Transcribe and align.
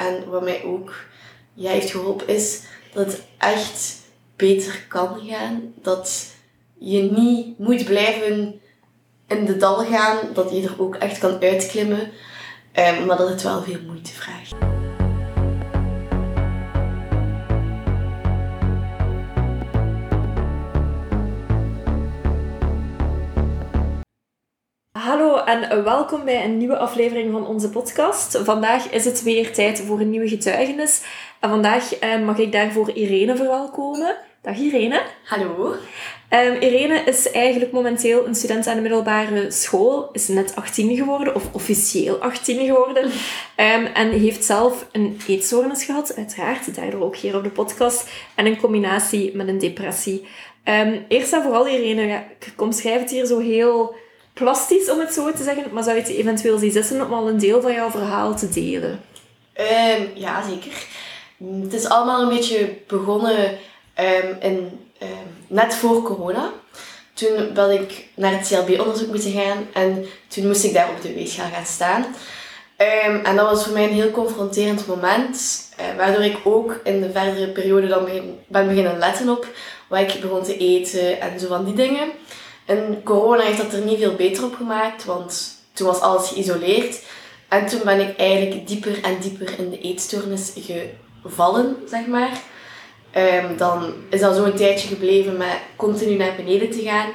En 0.00 0.28
wat 0.28 0.42
mij 0.42 0.64
ook 0.64 0.94
ja, 1.54 1.70
heeft 1.70 1.90
geholpen 1.90 2.28
is 2.28 2.60
dat 2.92 3.06
het 3.06 3.22
echt 3.38 3.98
beter 4.36 4.84
kan 4.88 5.20
gaan. 5.26 5.74
Dat 5.82 6.26
je 6.78 7.02
niet 7.02 7.58
moet 7.58 7.84
blijven 7.84 8.60
in 9.26 9.44
de 9.44 9.56
dal 9.56 9.84
gaan, 9.84 10.18
dat 10.34 10.50
je 10.50 10.62
er 10.62 10.80
ook 10.80 10.96
echt 10.96 11.18
kan 11.18 11.40
uitklimmen. 11.42 12.10
Um, 12.74 13.06
maar 13.06 13.16
dat 13.16 13.28
het 13.28 13.42
wel 13.42 13.62
veel 13.62 13.80
moeite 13.86 14.12
vraagt. 14.12 14.69
En 25.50 25.84
welkom 25.84 26.24
bij 26.24 26.44
een 26.44 26.56
nieuwe 26.56 26.78
aflevering 26.78 27.32
van 27.32 27.46
onze 27.46 27.70
podcast. 27.70 28.40
Vandaag 28.44 28.90
is 28.90 29.04
het 29.04 29.22
weer 29.22 29.52
tijd 29.52 29.80
voor 29.80 30.00
een 30.00 30.10
nieuwe 30.10 30.28
getuigenis. 30.28 31.02
En 31.40 31.48
vandaag 31.48 31.98
eh, 31.98 32.20
mag 32.22 32.38
ik 32.38 32.52
daarvoor 32.52 32.90
Irene 32.90 33.36
verwelkomen. 33.36 34.16
Dag 34.42 34.56
Irene. 34.56 35.02
Hallo. 35.24 35.74
Um, 36.30 36.60
Irene 36.60 37.02
is 37.04 37.30
eigenlijk 37.30 37.72
momenteel 37.72 38.26
een 38.26 38.34
student 38.34 38.66
aan 38.66 38.74
de 38.74 38.80
middelbare 38.80 39.50
school. 39.50 40.08
Is 40.12 40.28
net 40.28 40.56
18 40.56 40.96
geworden, 40.96 41.34
of 41.34 41.44
officieel 41.52 42.16
18 42.16 42.66
geworden. 42.66 43.04
Um, 43.04 43.86
en 44.02 44.10
heeft 44.10 44.44
zelf 44.44 44.86
een 44.92 45.20
eetstoornis 45.28 45.84
gehad, 45.84 46.16
uiteraard. 46.16 46.74
Daardoor 46.76 47.02
ook 47.02 47.16
hier 47.16 47.36
op 47.36 47.42
de 47.42 47.50
podcast. 47.50 48.08
En 48.34 48.46
een 48.46 48.60
combinatie 48.60 49.36
met 49.36 49.48
een 49.48 49.58
depressie. 49.58 50.26
Um, 50.64 51.04
eerst 51.08 51.32
en 51.32 51.42
vooral 51.42 51.68
Irene, 51.68 52.02
ja, 52.02 52.24
ik 52.38 52.60
omschrijf 52.60 53.00
het 53.00 53.10
hier 53.10 53.26
zo 53.26 53.38
heel 53.38 53.94
plastisch, 54.40 54.90
om 54.90 54.98
het 54.98 55.12
zo 55.12 55.32
te 55.32 55.42
zeggen. 55.42 55.64
Maar 55.72 55.82
zou 55.82 55.96
je 55.96 56.02
het 56.02 56.10
eventueel 56.10 56.58
zien 56.58 56.72
zitten 56.72 57.06
om 57.06 57.12
al 57.12 57.28
een 57.28 57.38
deel 57.38 57.60
van 57.62 57.72
jouw 57.72 57.90
verhaal 57.90 58.36
te 58.36 58.48
delen? 58.48 59.00
ja, 60.14 60.42
zeker. 60.48 60.86
Het 61.62 61.72
is 61.72 61.88
allemaal 61.88 62.22
een 62.22 62.36
beetje 62.36 62.76
begonnen 62.86 63.58
in 64.40 64.70
Ehm, 65.00 65.28
net 65.46 65.74
voor 65.74 66.02
corona. 66.02 66.52
Toen 67.14 67.54
wilde 67.54 67.74
ik 67.74 68.06
naar 68.14 68.32
het 68.32 68.48
CLB-onderzoek 68.48 69.08
moeten 69.08 69.32
gaan 69.32 69.66
en 69.72 70.06
toen 70.28 70.46
moest 70.46 70.64
ik 70.64 70.72
daar 70.72 70.90
op 70.90 71.02
de 71.02 71.14
weegschaal 71.14 71.50
gaan 71.50 71.66
staan. 71.66 72.06
Ehm, 72.76 73.24
en 73.24 73.36
dat 73.36 73.50
was 73.50 73.64
voor 73.64 73.72
mij 73.72 73.84
een 73.84 73.94
heel 73.94 74.10
confronterend 74.10 74.86
moment, 74.86 75.68
uh, 75.80 75.96
waardoor 75.96 76.24
ik 76.24 76.36
ook 76.44 76.80
in 76.84 77.00
de 77.00 77.10
verdere 77.10 77.48
periode 77.48 77.86
dan 77.86 78.08
ben 78.46 78.68
beginnen 78.68 78.98
letten 78.98 79.28
op 79.28 79.46
wat 79.88 80.00
ik 80.00 80.20
begon 80.20 80.42
te 80.42 80.56
eten 80.56 81.20
en 81.20 81.40
zo 81.40 81.46
van 81.48 81.64
die 81.64 81.74
dingen. 81.74 82.10
En 82.70 83.00
corona 83.04 83.42
heeft 83.42 83.58
dat 83.58 83.72
er 83.72 83.84
niet 83.84 83.98
veel 83.98 84.14
beter 84.14 84.44
op 84.44 84.54
gemaakt, 84.54 85.04
want 85.04 85.56
toen 85.72 85.86
was 85.86 86.00
alles 86.00 86.28
geïsoleerd. 86.28 87.02
En 87.48 87.66
toen 87.66 87.80
ben 87.84 88.00
ik 88.00 88.16
eigenlijk 88.16 88.68
dieper 88.68 89.02
en 89.02 89.18
dieper 89.20 89.58
in 89.58 89.70
de 89.70 89.80
eetstoornis 89.80 90.52
gevallen, 91.22 91.76
zeg 91.88 92.06
maar. 92.06 92.30
Um, 93.16 93.56
dan 93.56 93.94
is 94.10 94.20
dat 94.20 94.36
zo 94.36 94.44
een 94.44 94.54
tijdje 94.54 94.88
gebleven 94.88 95.36
met 95.36 95.58
continu 95.76 96.16
naar 96.16 96.36
beneden 96.36 96.70
te 96.70 96.82
gaan. 96.82 97.10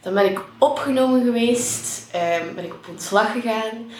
Dan 0.00 0.14
ben 0.14 0.30
ik 0.30 0.40
opgenomen 0.58 1.24
geweest, 1.24 2.06
um, 2.14 2.54
ben 2.54 2.64
ik 2.64 2.74
op 2.74 2.86
ontslag 2.88 3.32
gegaan. 3.32 3.90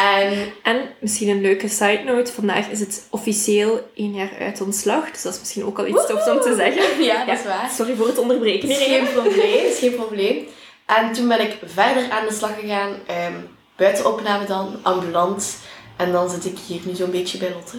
En, 0.00 0.52
en 0.62 0.88
misschien 0.98 1.28
een 1.28 1.40
leuke 1.40 1.68
side 1.68 2.02
note, 2.04 2.32
vandaag 2.32 2.68
is 2.68 2.80
het 2.80 3.06
officieel 3.10 3.90
één 3.94 4.14
jaar 4.14 4.30
uit 4.40 4.60
ontslag. 4.60 5.10
Dus 5.10 5.22
dat 5.22 5.32
is 5.32 5.38
misschien 5.38 5.64
ook 5.64 5.78
al 5.78 5.86
iets 5.86 6.06
tofs 6.06 6.28
om 6.28 6.40
te 6.40 6.54
zeggen. 6.54 7.04
Ja, 7.04 7.24
dat 7.24 7.38
is 7.38 7.44
waar. 7.44 7.70
Sorry 7.70 7.94
voor 7.94 8.06
het 8.06 8.18
onderbreken. 8.18 8.68
is 8.68 8.78
geen 8.78 9.06
probleem, 9.12 9.64
is 9.64 9.78
geen 9.78 9.94
probleem. 9.94 10.46
En 10.86 11.12
toen 11.12 11.28
ben 11.28 11.40
ik 11.40 11.58
verder 11.64 12.10
aan 12.10 12.26
de 12.26 12.34
slag 12.34 12.60
gegaan, 12.60 12.90
um, 12.90 13.48
buiten 13.76 14.06
opname 14.06 14.46
dan, 14.46 14.78
ambulant. 14.82 15.56
En 15.96 16.12
dan 16.12 16.30
zit 16.30 16.44
ik 16.44 16.58
hier 16.66 16.80
nu 16.84 16.94
zo'n 16.94 17.10
beetje 17.10 17.38
bij 17.38 17.52
Lotte. 17.54 17.76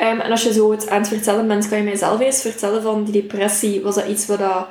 Um, 0.00 0.20
en 0.20 0.30
als 0.30 0.42
je 0.42 0.52
zo 0.52 0.70
het 0.70 0.88
aan 0.88 1.00
het 1.00 1.08
vertellen 1.08 1.46
bent, 1.46 1.68
kan 1.68 1.78
je 1.78 1.84
mij 1.84 1.96
zelf 1.96 2.20
eens 2.20 2.40
vertellen 2.40 2.82
van 2.82 3.04
die 3.04 3.22
depressie. 3.22 3.82
Was 3.82 3.94
dat 3.94 4.06
iets 4.06 4.26
wat 4.26 4.38
dat 4.38 4.66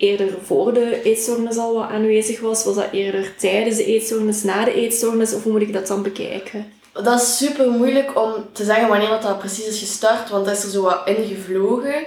eerder 0.00 0.28
voor 0.42 0.74
de 0.74 1.02
eetstoornis 1.02 1.56
al 1.56 1.74
wat 1.74 1.88
aanwezig 1.88 2.40
was? 2.40 2.64
Was 2.64 2.74
dat 2.74 2.92
eerder 2.92 3.34
tijdens 3.36 3.76
de 3.76 3.84
eetstoornis, 3.84 4.42
na 4.42 4.64
de 4.64 4.74
eetstoornis? 4.74 5.34
Of 5.34 5.42
hoe 5.42 5.52
moet 5.52 5.62
ik 5.62 5.72
dat 5.72 5.86
dan 5.86 6.02
bekijken? 6.02 6.72
Dat 6.92 7.20
is 7.20 7.36
super 7.36 7.70
moeilijk 7.70 8.18
om 8.18 8.32
te 8.52 8.64
zeggen 8.64 8.88
wanneer 8.88 9.08
dat, 9.08 9.22
dat 9.22 9.38
precies 9.38 9.66
is 9.66 9.78
gestart, 9.78 10.28
want 10.30 10.44
dat 10.44 10.56
is 10.56 10.64
er 10.64 10.70
zo 10.70 10.82
wat 10.82 11.02
ingevlogen. 11.04 12.06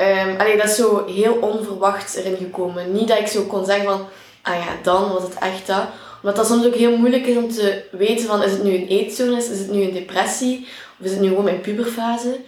Um, 0.00 0.56
dat 0.56 0.68
is 0.68 0.74
zo 0.74 1.06
heel 1.06 1.34
onverwacht 1.34 2.16
erin 2.16 2.36
gekomen. 2.36 2.92
Niet 2.92 3.08
dat 3.08 3.18
ik 3.18 3.26
zo 3.26 3.42
kon 3.44 3.64
zeggen 3.64 3.84
van, 3.84 4.06
ah 4.42 4.54
ja, 4.54 4.76
dan 4.82 5.12
was 5.12 5.22
het 5.22 5.34
echt 5.34 5.66
dat. 5.66 5.84
Omdat 6.22 6.36
dat 6.36 6.46
soms 6.46 6.66
ook 6.66 6.74
heel 6.74 6.96
moeilijk 6.96 7.26
is 7.26 7.36
om 7.36 7.50
te 7.50 7.82
weten 7.90 8.26
van, 8.26 8.42
is 8.42 8.52
het 8.52 8.62
nu 8.62 8.74
een 8.74 8.88
eetstoornis, 8.88 9.48
is 9.48 9.58
het 9.58 9.70
nu 9.70 9.82
een 9.82 9.92
depressie? 9.92 10.66
we 11.00 11.08
zitten 11.08 11.26
nu 11.26 11.28
gewoon 11.28 11.48
in 11.48 11.60
puberfase. 11.60 12.40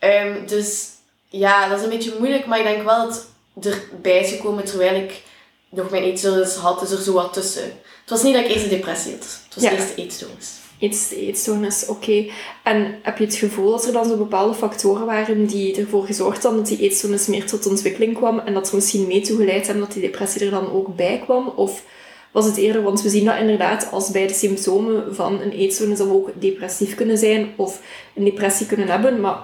Um, 0.00 0.46
dus 0.46 0.88
ja, 1.28 1.68
dat 1.68 1.78
is 1.78 1.84
een 1.84 1.90
beetje 1.90 2.14
moeilijk, 2.18 2.46
maar 2.46 2.58
ik 2.58 2.64
denk 2.64 2.84
wel 2.84 3.06
dat 3.06 3.26
erbij 3.92 4.20
is 4.20 4.30
gekomen 4.30 4.64
terwijl 4.64 5.02
ik 5.02 5.22
nog 5.70 5.90
mijn 5.90 6.02
eetstoornis 6.02 6.54
had, 6.54 6.80
dus 6.80 6.90
er 6.90 7.02
zo 7.02 7.12
wat 7.12 7.32
tussen. 7.32 7.62
Het 7.62 8.10
was 8.10 8.22
niet 8.22 8.34
dat 8.34 8.44
ik 8.44 8.50
eerst 8.50 8.64
een 8.64 8.70
depressie 8.70 9.12
had, 9.12 9.40
het 9.44 9.54
was 9.54 9.64
ja. 9.64 9.70
eerst 9.70 9.96
de 9.96 10.02
eetstoornis. 10.02 10.58
Iets, 10.78 11.10
eetstoornis, 11.10 11.86
oké. 11.86 12.26
En 12.64 12.98
heb 13.02 13.18
je 13.18 13.24
het 13.24 13.34
gevoel 13.34 13.70
dat 13.70 13.86
er 13.86 13.92
dan 13.92 14.08
zo 14.08 14.16
bepaalde 14.16 14.54
factoren 14.54 15.06
waren 15.06 15.46
die 15.46 15.76
ervoor 15.76 16.04
gezorgd 16.04 16.42
hadden 16.42 16.60
dat 16.60 16.68
die 16.68 16.80
eetstoornis 16.80 17.26
meer 17.26 17.46
tot 17.46 17.66
ontwikkeling 17.66 18.16
kwam 18.16 18.38
en 18.38 18.54
dat 18.54 18.68
er 18.68 18.74
misschien 18.74 19.06
mee 19.06 19.20
toegeleid 19.20 19.66
hebben 19.66 19.84
dat 19.84 19.92
die 19.92 20.02
depressie 20.02 20.44
er 20.44 20.50
dan 20.50 20.72
ook 20.72 20.96
bij 20.96 21.20
kwam? 21.24 21.48
Of 21.48 21.82
was 22.32 22.44
het 22.44 22.56
eerder, 22.56 22.82
want 22.82 23.02
we 23.02 23.08
zien 23.08 23.24
dat 23.24 23.38
inderdaad 23.38 23.90
als 23.90 24.10
bij 24.10 24.26
de 24.26 24.34
symptomen 24.34 25.14
van 25.14 25.40
een 25.40 25.52
eetstoornis 25.52 25.98
dat 25.98 26.06
we 26.06 26.14
ook 26.14 26.30
depressief 26.34 26.94
kunnen 26.94 27.18
zijn 27.18 27.52
of 27.56 27.80
een 28.14 28.24
depressie 28.24 28.66
kunnen 28.66 28.88
hebben. 28.88 29.20
Maar 29.20 29.38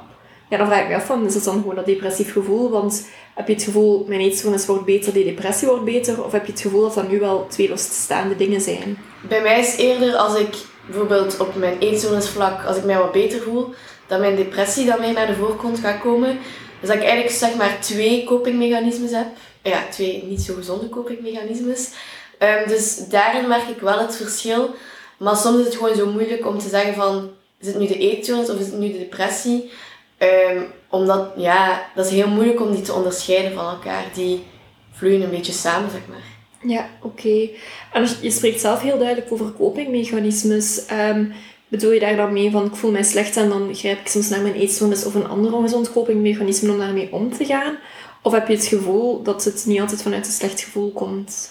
ja, 0.49 0.57
dan 0.57 0.67
vraag 0.67 0.83
ik 0.83 0.89
me 0.89 0.95
af 0.95 1.07
van, 1.07 1.27
is 1.27 1.35
het 1.35 1.45
dan 1.45 1.61
gewoon 1.61 1.75
dat 1.75 1.87
depressief 1.87 2.33
gevoel? 2.33 2.71
Want 2.71 3.07
heb 3.35 3.47
je 3.47 3.55
het 3.55 3.63
gevoel, 3.63 4.05
mijn 4.09 4.21
eetstoornis 4.21 4.67
wordt 4.67 4.85
beter, 4.85 5.13
die 5.13 5.25
depressie 5.25 5.69
wordt 5.69 5.85
beter? 5.85 6.25
Of 6.25 6.33
heb 6.33 6.47
je 6.47 6.53
het 6.53 6.61
gevoel 6.61 6.83
dat 6.83 6.95
dat 6.95 7.09
nu 7.09 7.19
wel 7.19 7.47
twee 7.49 7.69
losstaande 7.69 8.37
dingen 8.37 8.61
zijn? 8.61 8.99
Bij 9.29 9.43
mij 9.43 9.61
is 9.61 9.77
eerder 9.77 10.17
als 10.17 10.39
ik 10.39 10.57
bijvoorbeeld 10.87 11.41
op 11.41 11.55
mijn 11.55 11.79
eetstoornisvlak, 11.79 12.65
als 12.65 12.77
ik 12.77 12.85
mij 12.85 12.99
wat 12.99 13.13
beter 13.13 13.41
voel, 13.41 13.75
dat 14.07 14.21
mijn 14.21 14.37
depressie 14.37 14.87
dan 14.87 15.01
weer 15.01 15.13
naar 15.13 15.27
de 15.27 15.35
voorgrond 15.35 15.79
gaat 15.79 16.01
komen. 16.01 16.39
Dus 16.81 16.89
dat 16.89 16.97
ik 16.97 17.03
eigenlijk 17.03 17.35
zeg 17.35 17.55
maar 17.55 17.81
twee 17.81 18.25
copingmechanismes 18.25 19.11
heb. 19.11 19.27
Ja, 19.63 19.83
twee 19.91 20.25
niet 20.29 20.43
zo 20.43 20.55
gezonde 20.55 20.89
copingmechanismes. 20.89 21.91
Um, 22.39 22.69
dus 22.69 22.97
daarin 23.09 23.49
merk 23.49 23.69
ik 23.69 23.81
wel 23.81 23.99
het 23.99 24.17
verschil. 24.17 24.75
Maar 25.19 25.37
soms 25.37 25.59
is 25.59 25.65
het 25.65 25.77
gewoon 25.77 25.97
zo 25.97 26.07
moeilijk 26.07 26.47
om 26.47 26.59
te 26.59 26.69
zeggen 26.69 26.95
van, 26.95 27.31
is 27.61 27.67
het 27.67 27.79
nu 27.79 27.87
de 27.87 27.99
eetstoornis 27.99 28.51
of 28.51 28.59
is 28.59 28.67
het 28.67 28.79
nu 28.79 28.93
de 28.93 28.99
depressie? 28.99 29.71
Um, 30.19 30.67
omdat, 30.89 31.33
ja, 31.37 31.87
dat 31.95 32.07
is 32.07 32.13
heel 32.13 32.29
moeilijk 32.29 32.61
om 32.61 32.73
die 32.73 32.83
te 32.83 32.93
onderscheiden 32.93 33.53
van 33.53 33.69
elkaar. 33.69 34.05
Die 34.15 34.45
vloeien 34.93 35.23
een 35.23 35.31
beetje 35.31 35.53
samen, 35.53 35.91
zeg 35.91 36.01
maar. 36.09 36.25
Ja, 36.71 36.89
oké. 37.03 37.49
En 37.93 38.09
je 38.21 38.31
spreekt 38.31 38.61
zelf 38.61 38.81
heel 38.81 38.99
duidelijk 38.99 39.33
over 39.33 39.53
copingmechanismes. 39.53 40.83
Um, 40.93 41.33
bedoel 41.69 41.93
je 41.93 42.01
daar 42.01 42.17
dan 42.17 42.33
mee 42.33 42.51
van, 42.51 42.65
ik 42.65 42.75
voel 42.75 42.91
mij 42.91 43.03
slecht 43.03 43.37
en 43.37 43.49
dan 43.49 43.75
grijp 43.75 44.01
ik 44.01 44.07
soms 44.07 44.29
naar 44.29 44.41
mijn 44.41 44.55
eetstoornis 44.55 45.05
of 45.05 45.15
een 45.15 45.29
ander 45.29 45.55
ongezond 45.55 45.93
copingmechanisme 45.93 46.73
om 46.73 46.79
daarmee 46.79 47.13
om 47.13 47.37
te 47.37 47.45
gaan? 47.45 47.79
Of 48.23 48.33
heb 48.33 48.49
je 48.49 48.55
het 48.55 48.67
gevoel 48.67 49.23
dat 49.23 49.45
het 49.45 49.65
niet 49.67 49.81
altijd 49.81 50.03
vanuit 50.03 50.27
een 50.27 50.33
slecht 50.33 50.61
gevoel 50.61 50.93
komt? 50.93 51.51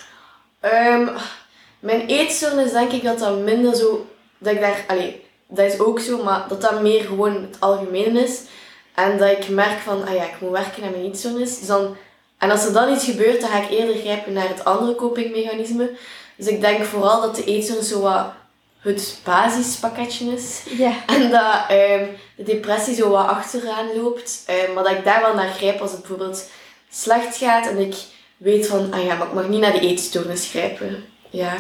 Um, 0.62 1.10
mijn 1.80 2.06
eetstoornis 2.08 2.72
denk 2.72 2.92
ik 2.92 3.04
dat 3.04 3.20
dat 3.20 3.44
minder 3.44 3.76
zo... 3.76 4.06
Dat 4.38 4.54
ik 4.54 4.60
daar... 4.60 4.84
Allee, 4.88 5.22
dat 5.56 5.74
is 5.74 5.80
ook 5.80 6.00
zo, 6.00 6.24
maar 6.24 6.46
dat 6.48 6.62
dat 6.62 6.82
meer 6.82 7.04
gewoon 7.04 7.34
het 7.34 7.58
algemene 7.60 8.24
is. 8.24 8.42
En 8.96 9.18
dat 9.18 9.32
ik 9.32 9.50
merk 9.50 9.80
van, 9.80 10.08
ah 10.08 10.14
ja, 10.14 10.24
ik 10.24 10.40
moet 10.40 10.52
werken 10.52 10.84
aan 10.84 10.92
mijn 10.92 11.04
eetstoornis. 11.04 11.60
Dus 11.60 11.68
dan, 11.68 11.96
en 12.38 12.52
als 12.52 12.66
er 12.66 12.74
dan 12.74 12.94
iets 12.94 13.06
gebeurt, 13.06 13.42
dan 13.42 13.50
ga 13.50 13.62
ik 13.62 13.70
eerder 13.70 13.96
grijpen 13.96 14.34
naar 14.34 14.48
het 14.48 14.66
andere 14.66 14.96
copingmechanisme. 14.96 15.92
Dus 16.36 16.48
ik 16.48 16.62
denk 16.62 16.84
vooral 16.84 17.22
dat 17.22 17.36
de 17.36 17.44
eetstoornis 17.44 17.88
zo 17.88 18.02
wat 18.02 18.26
het 18.80 19.20
basispakketje 19.24 20.34
is. 20.34 20.62
Ja. 20.78 20.94
En 21.16 21.30
dat 21.30 21.72
um, 21.72 22.18
de 22.36 22.44
depressie 22.44 22.96
zo 22.96 23.10
wat 23.10 23.28
achteraan 23.28 23.96
loopt. 23.96 24.44
Um, 24.68 24.74
maar 24.74 24.84
dat 24.84 24.94
ik 24.94 25.06
daar 25.06 25.22
wel 25.22 25.34
naar 25.34 25.50
grijp 25.50 25.82
als 25.82 25.92
het 25.92 26.00
bijvoorbeeld 26.00 26.50
slecht 26.90 27.38
gaat 27.38 27.68
en 27.68 27.78
ik 27.78 27.96
weet 28.38 28.68
van, 28.68 28.94
ah 28.94 29.04
ja, 29.04 29.16
maar 29.16 29.28
ik 29.28 29.34
mag 29.34 29.48
niet 29.48 29.60
naar 29.60 29.72
de 29.72 29.80
eetstoornis 29.80 30.48
grijpen. 30.50 31.06
Ja. 31.30 31.56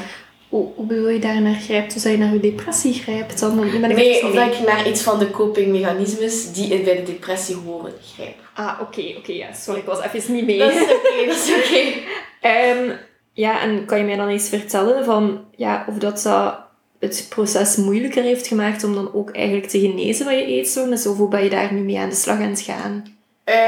Hoe, 0.49 0.67
hoe 0.75 0.85
bedoel 0.85 1.09
je 1.09 1.19
daar 1.19 1.41
naar 1.41 1.55
grijpt? 1.55 1.93
Dus 1.93 2.03
dat 2.03 2.11
je 2.11 2.17
naar 2.17 2.33
je 2.33 2.39
depressie 2.39 2.93
grijpt? 2.93 3.39
Dan, 3.39 3.55
dan 3.55 3.81
ben 3.81 3.89
ik 3.89 3.95
nee, 3.95 4.25
of 4.25 4.33
dat 4.33 4.53
ik 4.53 4.65
naar 4.65 4.87
iets 4.87 5.01
van 5.01 5.19
de 5.19 5.31
copingmechanismes 5.31 6.53
die 6.53 6.81
bij 6.81 6.95
de 6.95 7.03
depressie 7.03 7.55
horen 7.55 7.93
grijp. 8.13 8.35
Ah, 8.53 8.79
oké, 8.81 9.13
oké, 9.17 9.31
ja. 9.31 9.53
Sorry, 9.53 9.79
ik 9.79 9.85
was 9.85 10.01
even 10.01 10.33
niet 10.33 10.45
mee. 10.45 10.57
Dat 10.57 10.71
is 10.71 10.81
oké, 10.81 11.25
dat 11.25 11.35
is 11.35 11.53
oké. 11.55 11.83
Ehm, 12.41 12.91
ja, 13.33 13.61
en 13.61 13.85
kan 13.85 13.97
je 13.97 14.03
mij 14.03 14.15
dan 14.15 14.27
eens 14.27 14.49
vertellen 14.49 15.05
van, 15.05 15.45
ja, 15.55 15.85
of 15.89 15.97
dat, 15.97 16.21
dat 16.23 16.57
het 16.99 17.25
proces 17.29 17.75
moeilijker 17.75 18.23
heeft 18.23 18.47
gemaakt 18.47 18.83
om 18.83 18.95
dan 18.95 19.13
ook 19.13 19.31
eigenlijk 19.31 19.67
te 19.67 19.79
genezen 19.79 20.25
van 20.25 20.37
je 20.37 20.45
eetstoornis? 20.45 21.07
Of 21.07 21.17
hoe 21.17 21.29
ben 21.29 21.43
je 21.43 21.49
daar 21.49 21.73
nu 21.73 21.79
mee 21.79 21.99
aan 21.99 22.09
de 22.09 22.15
slag 22.15 22.37
aan 22.37 22.49
het 22.49 22.61
gaan? 22.61 23.03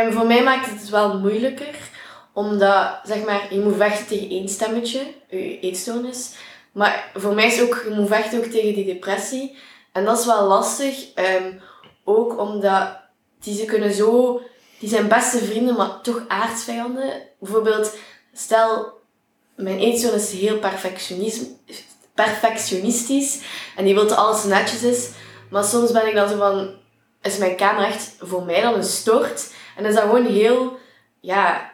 Um, 0.06 0.14
voor 0.14 0.26
mij 0.26 0.44
maakt 0.44 0.70
het 0.70 0.80
het 0.80 0.90
wel 0.90 1.20
moeilijker 1.20 1.76
omdat, 2.34 3.00
zeg 3.04 3.26
maar, 3.26 3.48
je 3.50 3.60
moet 3.60 3.76
vechten 3.76 4.08
tegen 4.08 4.30
één 4.30 4.50
stemmetje, 4.50 5.00
je 5.30 5.60
eetstoornis. 5.60 6.36
Maar 6.78 7.12
voor 7.16 7.34
mij 7.34 7.48
is 7.48 7.62
ook, 7.62 7.82
je 7.90 7.96
moet 7.96 8.08
vechten 8.08 8.38
ook 8.38 8.46
tegen 8.46 8.74
die 8.74 8.86
depressie. 8.86 9.58
En 9.92 10.06
dat 10.06 10.20
is 10.20 10.26
wel 10.26 10.48
lastig. 10.48 11.14
ehm, 11.14 11.54
ook 12.04 12.40
omdat 12.40 13.00
die 13.40 13.56
ze 13.58 13.66
kunnen 13.66 13.94
zo... 13.94 14.42
Die 14.80 14.90
zijn 14.90 15.08
beste 15.08 15.38
vrienden, 15.38 15.76
maar 15.76 16.02
toch 16.02 16.22
aardsvijanden. 16.28 17.22
Bijvoorbeeld, 17.40 17.98
stel... 18.34 18.96
Mijn 19.56 19.80
eetstoornis 19.80 20.34
is 20.34 20.40
heel 20.40 20.60
perfectionistisch. 22.14 23.42
En 23.76 23.86
die 23.86 23.94
wil 23.94 24.08
dat 24.08 24.18
alles 24.18 24.44
netjes 24.44 24.84
is. 24.84 25.10
Maar 25.50 25.64
soms 25.64 25.92
ben 25.92 26.08
ik 26.08 26.16
dan 26.16 26.30
zo 26.30 26.38
van... 26.38 26.76
Is 27.22 27.38
mijn 27.38 27.56
kamer 27.56 27.86
echt 27.86 28.16
voor 28.20 28.44
mij 28.44 28.62
dan 28.62 28.74
een 28.74 28.84
stort? 28.84 29.54
En 29.78 29.86
is 29.86 29.94
dat 29.94 30.04
gewoon 30.04 30.26
heel... 30.26 30.78
Ja... 31.22 31.67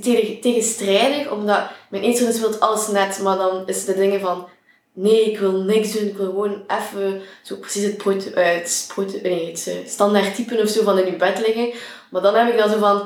Tegen, 0.00 0.40
tegenstrijdig, 0.40 1.30
omdat 1.30 1.60
mijn 1.90 2.02
eetstoornis 2.02 2.40
wil 2.40 2.54
alles 2.58 2.88
net, 2.88 3.20
maar 3.22 3.36
dan 3.36 3.62
is 3.66 3.84
de 3.84 3.94
dingen 3.94 4.20
van 4.20 4.48
nee, 4.92 5.30
ik 5.30 5.38
wil 5.38 5.52
niks 5.52 5.92
doen, 5.92 6.08
ik 6.08 6.16
wil 6.16 6.26
gewoon 6.26 6.62
even 6.66 7.22
zo 7.42 7.56
precies 7.56 7.82
het, 7.82 7.96
prote- 7.96 8.30
eh, 8.30 8.54
het, 8.54 8.84
prote- 8.94 9.20
nee, 9.22 9.46
het 9.46 9.66
eh, 9.66 9.74
standaard 9.86 10.34
typen 10.34 10.62
of 10.62 10.68
zo 10.68 10.82
van 10.82 10.98
in 10.98 11.06
je 11.06 11.16
bed 11.16 11.46
liggen. 11.46 11.72
Maar 12.10 12.22
dan 12.22 12.34
heb 12.34 12.48
ik 12.48 12.58
dan 12.58 12.70
zo 12.70 12.78
van, 12.78 12.96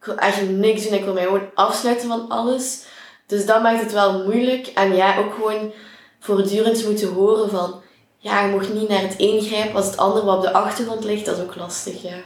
ik 0.00 0.04
wil 0.04 0.16
echt 0.16 0.48
niks 0.50 0.82
doen, 0.84 0.98
ik 0.98 1.04
wil 1.04 1.12
mij 1.12 1.22
gewoon 1.22 1.50
afsluiten 1.54 2.08
van 2.08 2.28
alles. 2.28 2.84
Dus 3.26 3.46
dat 3.46 3.62
maakt 3.62 3.82
het 3.82 3.92
wel 3.92 4.24
moeilijk. 4.24 4.66
En 4.66 4.94
ja, 4.94 5.18
ook 5.18 5.34
gewoon 5.34 5.72
voortdurend 6.20 6.86
moeten 6.86 7.08
horen 7.08 7.50
van, 7.50 7.82
ja, 8.18 8.46
je 8.46 8.54
mag 8.56 8.68
niet 8.72 8.88
naar 8.88 9.02
het 9.02 9.14
een 9.18 9.40
grijpen 9.40 9.76
als 9.76 9.86
het 9.86 9.96
andere 9.96 10.24
wat 10.26 10.36
op 10.36 10.42
de 10.42 10.52
achtergrond 10.52 11.04
ligt. 11.04 11.24
Dat 11.26 11.36
is 11.36 11.42
ook 11.42 11.56
lastig, 11.56 12.02
ja. 12.02 12.16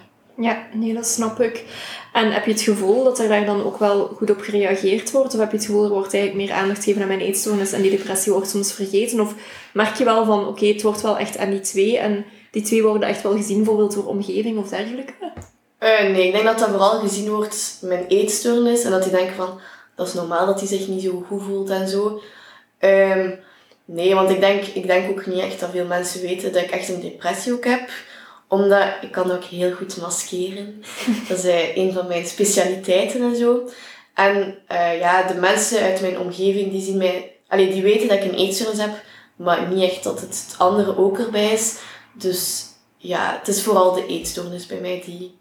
Ja, 0.40 0.66
nee, 0.72 0.94
dat 0.94 1.06
snap 1.06 1.40
ik. 1.40 1.64
En 2.12 2.32
heb 2.32 2.44
je 2.44 2.50
het 2.50 2.60
gevoel 2.60 3.04
dat 3.04 3.19
er 3.19 3.28
daar 3.28 3.44
dan 3.44 3.64
ook 3.64 3.78
wel 3.78 4.06
goed 4.06 4.31
op 4.31 4.40
gereageerd 4.40 5.10
wordt? 5.10 5.34
Of 5.34 5.40
heb 5.40 5.50
je 5.50 5.56
het 5.56 5.66
gevoel, 5.66 5.84
er 5.84 5.90
wordt 5.90 6.14
eigenlijk 6.14 6.46
meer 6.46 6.56
aandacht 6.56 6.78
gegeven 6.78 7.02
aan 7.02 7.08
mijn 7.08 7.20
eetstoornis 7.20 7.72
en 7.72 7.82
die 7.82 7.90
depressie 7.90 8.32
wordt 8.32 8.48
soms 8.48 8.72
vergeten? 8.72 9.20
Of 9.20 9.34
merk 9.72 9.96
je 9.96 10.04
wel 10.04 10.25
van, 10.25 10.46
oké, 10.46 10.66
het 10.66 10.82
wordt 10.82 11.00
wel 11.00 11.19
echt 11.19 11.38
aan 11.38 11.50
die 11.50 11.60
twee 11.60 11.98
en 11.98 12.25
die 12.50 12.62
twee 12.62 12.82
worden 12.82 13.08
echt 13.08 13.22
wel 13.22 13.37
gezien, 13.37 13.56
bijvoorbeeld 13.56 13.94
door 13.94 14.06
omgeving 14.06 14.58
of 14.58 14.69
dergelijke? 14.69 15.12
Eh, 15.78 16.02
nee, 16.02 16.26
ik 16.26 16.32
denk 16.32 16.44
dat 16.44 16.58
dat 16.58 16.69
vooral 16.69 16.98
gezien 16.98 17.31
wordt, 17.31 17.78
mijn 17.81 18.06
eetstoornis. 18.06 18.84
En 18.84 18.90
dat 18.90 19.02
die 19.02 19.12
denken 19.12 19.34
van, 19.34 19.60
dat 19.96 20.06
is 20.06 20.14
normaal 20.14 20.46
dat 20.46 20.58
hij 20.58 20.69
zich 20.69 20.88
niet 20.88 21.02
zo 21.02 21.25
goed 21.28 21.43
voelt 21.43 21.70
en 21.70 21.88
zo. 21.88 22.20
Ehm, 22.78 23.31
nee, 23.84 24.14
want 24.14 24.31
ik 24.31 24.40
denk, 24.40 24.64
ik 24.64 24.86
denk 24.86 25.10
ook 25.10 25.26
niet 25.26 25.43
echt 25.43 25.60
dat 25.60 25.70
veel 25.70 25.86
mensen 25.86 26.20
weten 26.20 26.52
dat 26.52 26.62
ik 26.62 26.70
echt 26.70 26.88
een 26.88 27.00
depressie 27.00 27.52
ook 27.52 27.64
heb. 27.64 27.90
Omdat 28.50 28.88
ik 29.00 29.12
kan 29.12 29.31
ook 29.31 29.44
heel 29.44 29.73
goed 29.73 29.97
maskeren. 29.97 30.82
Dat 31.29 31.38
is 31.38 31.44
eh, 31.44 31.76
een 31.76 31.93
van 31.93 32.06
mijn 32.06 32.26
specialiteiten 32.26 33.23
en 33.23 33.37
zo. 33.37 33.69
En 34.14 34.58
eh, 34.67 34.99
ja, 34.99 35.23
de 35.23 35.35
mensen 35.35 35.82
uit 35.82 36.00
mijn 36.00 36.19
omgeving 36.19 36.70
die 36.70 36.82
zien 36.82 36.97
mij... 36.97 37.32
Allee, 37.49 37.73
die 37.73 37.82
weten 37.82 38.08
dat 38.08 38.19
ik 38.19 38.25
een 38.25 38.38
eetstoornis 38.38 38.81
heb. 38.81 39.02
Maar 39.37 39.69
niet 39.69 39.91
echt 39.91 40.02
dat 40.02 40.20
het, 40.20 40.44
het 40.47 40.55
andere 40.58 40.97
ook 40.97 41.19
erbij 41.19 41.52
is. 41.52 41.76
Dus 42.12 42.64
ja, 42.97 43.37
het 43.38 43.49
is 43.49 43.62
vooral 43.62 43.93
de 43.93 44.06
eetstoornis 44.06 44.67
bij 44.67 44.81
mij 44.81 45.03
die, 45.05 45.38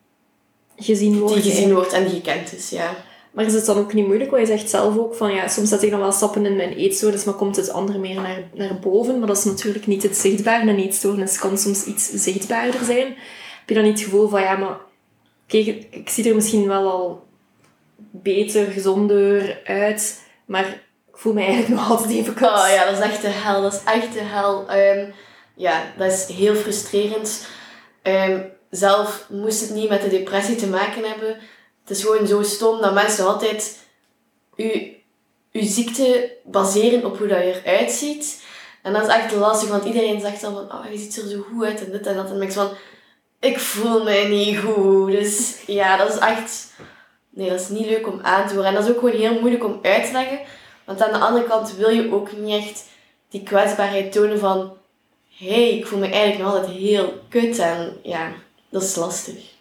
Gezien 0.80 1.20
wordt. 1.20 1.34
die 1.34 1.52
gezien 1.52 1.74
wordt 1.74 1.94
en 1.94 2.04
die 2.04 2.14
gekend 2.14 2.54
is, 2.54 2.70
ja. 2.70 2.96
Maar 3.31 3.46
is 3.46 3.54
het 3.54 3.66
dan 3.66 3.78
ook 3.78 3.94
niet 3.94 4.06
moeilijk? 4.06 4.31
Want 4.31 4.48
je 4.48 4.58
zegt 4.58 4.70
zelf 4.70 4.98
ook 4.98 5.16
van, 5.16 5.34
ja, 5.34 5.48
soms 5.48 5.70
zet 5.70 5.84
ik 5.84 5.90
dan 5.90 6.00
wel 6.00 6.12
stappen 6.12 6.46
in 6.46 6.56
mijn 6.56 6.74
eetstoornis, 6.74 7.24
maar 7.24 7.34
komt 7.34 7.56
het 7.56 7.70
andere 7.70 8.00
meer 8.00 8.16
naar, 8.16 8.44
naar 8.54 8.80
boven. 8.80 9.20
Maar 9.20 9.28
dat 9.28 9.38
is 9.38 9.44
natuurlijk 9.44 9.88
niet 9.88 10.04
het 10.04 10.18
zichtbare. 10.18 10.70
Een 10.70 10.80
eetstoornis 10.80 11.40
kan 11.40 11.58
soms 11.58 11.86
iets 11.86 12.10
zichtbaarder 12.10 12.84
zijn. 12.84 13.08
Heb 13.60 13.68
je 13.68 13.74
dan 13.74 13.84
niet 13.84 13.94
het 13.94 14.04
gevoel 14.04 14.28
van, 14.28 14.42
ja, 14.42 14.58
maar 14.58 14.78
kijk, 15.48 15.68
ik 15.90 16.10
zie 16.10 16.30
er 16.30 16.36
misschien 16.36 16.68
wel 16.68 16.92
al 16.92 17.28
beter, 18.12 18.66
gezonder 18.66 19.62
uit, 19.64 20.22
maar 20.46 20.68
ik 21.08 21.18
voel 21.18 21.34
me 21.34 21.42
eigenlijk 21.42 21.70
nog 21.76 21.90
altijd 21.90 22.10
even 22.10 22.34
kut. 22.34 22.48
Oh 22.48 22.68
ja, 22.74 22.86
dat 22.86 22.98
is 22.98 23.04
echt 23.04 23.22
de 23.22 23.28
hel. 23.28 23.62
Dat 23.62 23.74
is 23.74 23.94
echt 23.94 24.14
de 24.14 24.24
hel. 24.24 24.70
Ehm, 24.70 25.10
ja, 25.56 25.84
dat 25.98 26.12
is 26.12 26.26
heel 26.26 26.56
frustrerend. 26.56 27.48
Ehm, 28.02 28.40
zelf 28.70 29.26
moest 29.30 29.62
het 29.62 29.70
niet 29.70 29.90
met 29.90 30.02
de 30.02 30.10
depressie 30.10 30.56
te 30.56 30.68
maken 30.68 31.04
hebben. 31.04 31.38
Het 31.90 31.98
is 31.98 32.04
gewoon 32.04 32.28
zo 32.28 32.44
stom 32.44 32.82
dat 32.82 32.94
mensen 32.94 33.26
altijd 33.26 33.78
je, 34.56 34.96
ziekte 35.52 36.36
baseren 36.44 37.06
op 37.06 37.18
hoe 37.18 37.28
dat 37.28 37.38
je 37.38 37.62
eruit 37.64 37.92
ziet. 37.92 38.44
En 38.82 38.94
dat 38.94 39.02
is 39.02 39.14
echt 39.14 39.32
lastig, 39.32 39.70
want 39.70 39.86
iedereen 39.86 40.22
zegt 40.22 40.42
dan 40.42 40.54
van, 40.54 40.80
oh, 40.80 40.92
je 40.92 40.98
ziet 40.98 41.18
er 41.18 41.28
zo 41.28 41.42
goed 41.42 41.66
uit 41.66 41.86
en 41.86 41.92
dit 41.92 42.08
en 42.08 42.16
dat. 42.16 42.30
En 42.30 42.42
ik 42.42 42.52
van, 42.52 42.70
ik 43.40 43.60
voel 43.60 44.04
me 44.04 44.26
niet 44.30 44.60
goed. 44.60 45.12
Dus 45.12 45.58
ja, 45.66 45.98
dat 45.98 46.10
is 46.10 46.18
echt... 46.18 46.74
Nee, 47.30 47.50
dat 47.50 47.60
is 47.60 47.70
niet 47.70 47.86
leuk 47.86 48.08
om 48.08 48.20
aan 48.22 48.48
te 48.48 48.54
horen. 48.54 48.68
En 48.68 48.74
dat 48.74 48.84
is 48.84 48.90
ook 48.90 49.00
gewoon 49.00 49.20
heel 49.20 49.40
moeilijk 49.40 49.64
om 49.64 49.80
uit 49.82 50.06
te 50.06 50.12
leggen. 50.12 50.40
Want 50.86 51.02
aan 51.02 51.14
de 51.14 51.26
andere 51.26 51.48
kant 51.48 51.76
wil 51.76 51.90
je 51.90 52.14
ook 52.14 52.38
niet 52.38 52.56
echt 52.56 52.86
die 53.30 53.44
kwetsbaarheid 53.44 54.12
tonen 54.12 54.40
van... 54.40 54.78
Hé, 55.30 55.54
hey, 55.54 55.78
ik 55.78 55.88
voel 55.88 56.00
me 56.00 56.08
eigenlijk 56.08 56.44
nog 56.44 56.54
altijd 56.54 56.78
heel 56.78 57.14
kut. 57.30 57.60
En 57.60 58.00
ja, 58.04 58.32
dat 58.70 58.84
is 58.84 58.96
lastig. 58.96 59.58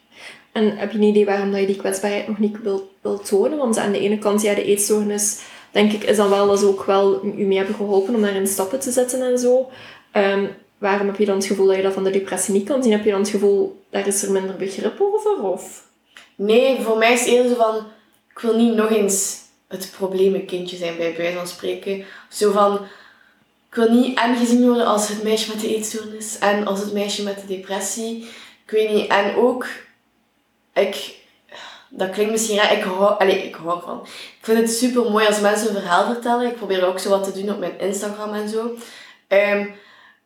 En 0.53 0.77
heb 0.77 0.93
je 0.93 0.99
een 0.99 1.05
idee 1.05 1.25
waarom 1.25 1.57
je 1.57 1.67
die 1.67 1.77
kwetsbaarheid 1.77 2.29
nog 2.29 2.39
niet 2.39 2.63
wilt 2.63 2.85
wil 3.01 3.19
tonen? 3.19 3.59
Want 3.59 3.79
aan 3.79 3.93
de 3.93 4.01
ene 4.01 4.19
kant, 4.19 4.43
ja, 4.43 4.55
de 4.55 4.65
eetstoornis, 4.65 5.41
denk 5.71 5.93
ik, 5.93 6.05
is 6.05 6.17
dan 6.17 6.31
wel 6.31 6.47
dat 6.47 6.59
ze 6.59 6.67
ook 6.67 6.85
wel 6.85 7.25
u 7.25 7.45
mee 7.45 7.57
hebben 7.57 7.75
geholpen 7.75 8.15
om 8.15 8.23
daarin 8.23 8.47
stappen 8.47 8.81
te 8.81 8.91
zetten 8.91 9.23
en 9.23 9.39
zo. 9.39 9.71
Ehm, 10.13 10.47
waarom 10.79 11.07
heb 11.07 11.19
je 11.19 11.25
dan 11.25 11.37
het 11.37 11.47
gevoel 11.47 11.67
dat 11.67 11.77
je 11.77 11.83
dat 11.83 11.93
van 11.93 12.05
de 12.05 12.11
depressie 12.11 12.55
niet 12.55 12.69
kan 12.69 12.83
zien? 12.83 12.93
Heb 12.93 13.05
je 13.05 13.11
dan 13.11 13.21
het 13.21 13.29
gevoel, 13.29 13.83
daar 13.91 14.07
is 14.07 14.23
er 14.23 14.33
minder 14.33 14.57
begrip 14.57 15.01
over? 15.01 15.43
Of? 15.43 15.87
Nee, 16.35 16.81
voor 16.81 16.99
mij 16.99 17.13
is 17.13 17.21
het 17.21 17.29
eerder 17.29 17.49
zo 17.51 17.57
van... 17.57 17.77
Ik 18.31 18.39
wil 18.39 18.57
niet 18.57 18.75
nog 18.75 18.91
eens 18.91 19.39
het 19.69 19.93
probleemkindje 19.97 20.77
zijn, 20.77 20.97
bij 20.97 21.17
wijze 21.17 21.37
van 21.37 21.47
spreken. 21.47 22.05
Zo 22.29 22.53
van... 22.53 22.75
Ik 23.69 23.75
wil 23.75 23.91
niet 23.91 24.19
en 24.19 24.37
gezien 24.37 24.67
worden 24.67 24.87
als 24.87 25.09
het 25.09 25.23
meisje 25.23 25.49
met 25.49 25.61
de 25.61 25.77
eetstoornis 25.77 26.39
en 26.39 26.67
als 26.67 26.81
het 26.81 26.93
meisje 26.93 27.23
met 27.23 27.41
de 27.41 27.47
depressie. 27.47 28.23
Ik 28.65 28.71
weet 28.71 28.91
niet. 28.91 29.07
En 29.07 29.35
ook... 29.35 29.67
Ik... 30.79 31.17
Dat 31.91 32.11
klinkt 32.11 32.33
misschien 32.33 32.57
raar. 32.57 32.73
Ik 32.73 32.83
hou... 32.83 33.19
Allee, 33.19 33.43
ik 33.43 33.55
hou 33.55 33.83
van. 33.83 34.01
Ik 34.03 34.39
vind 34.41 34.59
het 34.59 34.71
super 34.71 35.11
mooi 35.11 35.27
als 35.27 35.41
mensen 35.41 35.69
een 35.69 35.81
verhaal 35.81 36.13
vertellen. 36.13 36.47
Ik 36.47 36.57
probeer 36.57 36.87
ook 36.87 36.99
zo 36.99 37.09
wat 37.09 37.25
te 37.25 37.41
doen 37.41 37.51
op 37.51 37.59
mijn 37.59 37.79
Instagram 37.79 38.35
en 38.35 38.49
zo. 38.49 38.71
Ehm, 39.29 39.67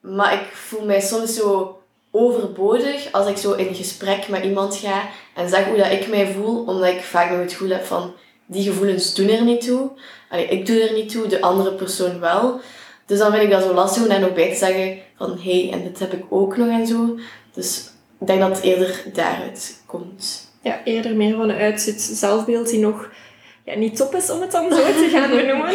maar 0.00 0.32
ik 0.32 0.52
voel 0.52 0.84
mij 0.84 1.00
soms 1.00 1.34
zo 1.34 1.76
overbodig 2.10 3.12
als 3.12 3.26
ik 3.26 3.36
zo 3.36 3.52
in 3.52 3.74
gesprek 3.74 4.28
met 4.28 4.44
iemand 4.44 4.76
ga 4.76 5.08
en 5.34 5.48
zeg 5.48 5.64
hoe 5.64 5.76
dat 5.76 5.90
ik 5.90 6.08
mij 6.08 6.32
voel, 6.32 6.64
omdat 6.64 6.88
ik 6.88 7.00
vaak 7.00 7.30
nog 7.30 7.38
het 7.38 7.52
gevoel 7.52 7.70
heb 7.70 7.84
van 7.84 8.14
die 8.46 8.62
gevoelens 8.62 9.14
doen 9.14 9.28
er 9.28 9.42
niet 9.42 9.60
toe. 9.60 9.90
Allee, 10.28 10.46
ik 10.46 10.66
doe 10.66 10.80
er 10.80 10.92
niet 10.92 11.10
toe, 11.10 11.26
de 11.26 11.40
andere 11.40 11.72
persoon 11.72 12.20
wel. 12.20 12.60
Dus 13.06 13.18
dan 13.18 13.30
vind 13.30 13.42
ik 13.42 13.50
dat 13.50 13.62
zo 13.62 13.74
lastig 13.74 14.02
om 14.02 14.08
daar 14.08 14.20
nog 14.20 14.32
bij 14.32 14.50
te 14.50 14.56
zeggen 14.56 14.98
van 15.16 15.38
hé, 15.42 15.62
hey, 15.62 15.72
en 15.72 15.82
dit 15.82 15.98
heb 15.98 16.12
ik 16.12 16.24
ook 16.28 16.56
nog 16.56 16.68
en 16.68 16.86
zo. 16.86 17.18
Dus 17.52 17.90
ik 18.20 18.26
denk 18.26 18.40
dat 18.40 18.56
het 18.56 18.64
eerder 18.64 19.02
daaruit 19.12 19.81
komt. 19.92 20.50
Ja, 20.62 20.80
eerder 20.84 21.16
meer 21.16 21.36
vanuit 21.36 21.86
het 21.86 22.00
zelfbeeld 22.00 22.68
die 22.68 22.78
nog 22.78 23.10
ja, 23.64 23.76
niet 23.76 23.96
top 23.96 24.14
is, 24.14 24.30
om 24.30 24.40
het 24.40 24.50
dan 24.50 24.72
zo 24.72 24.76
te 24.76 25.08
gaan 25.12 25.30
benoemen. 25.36 25.70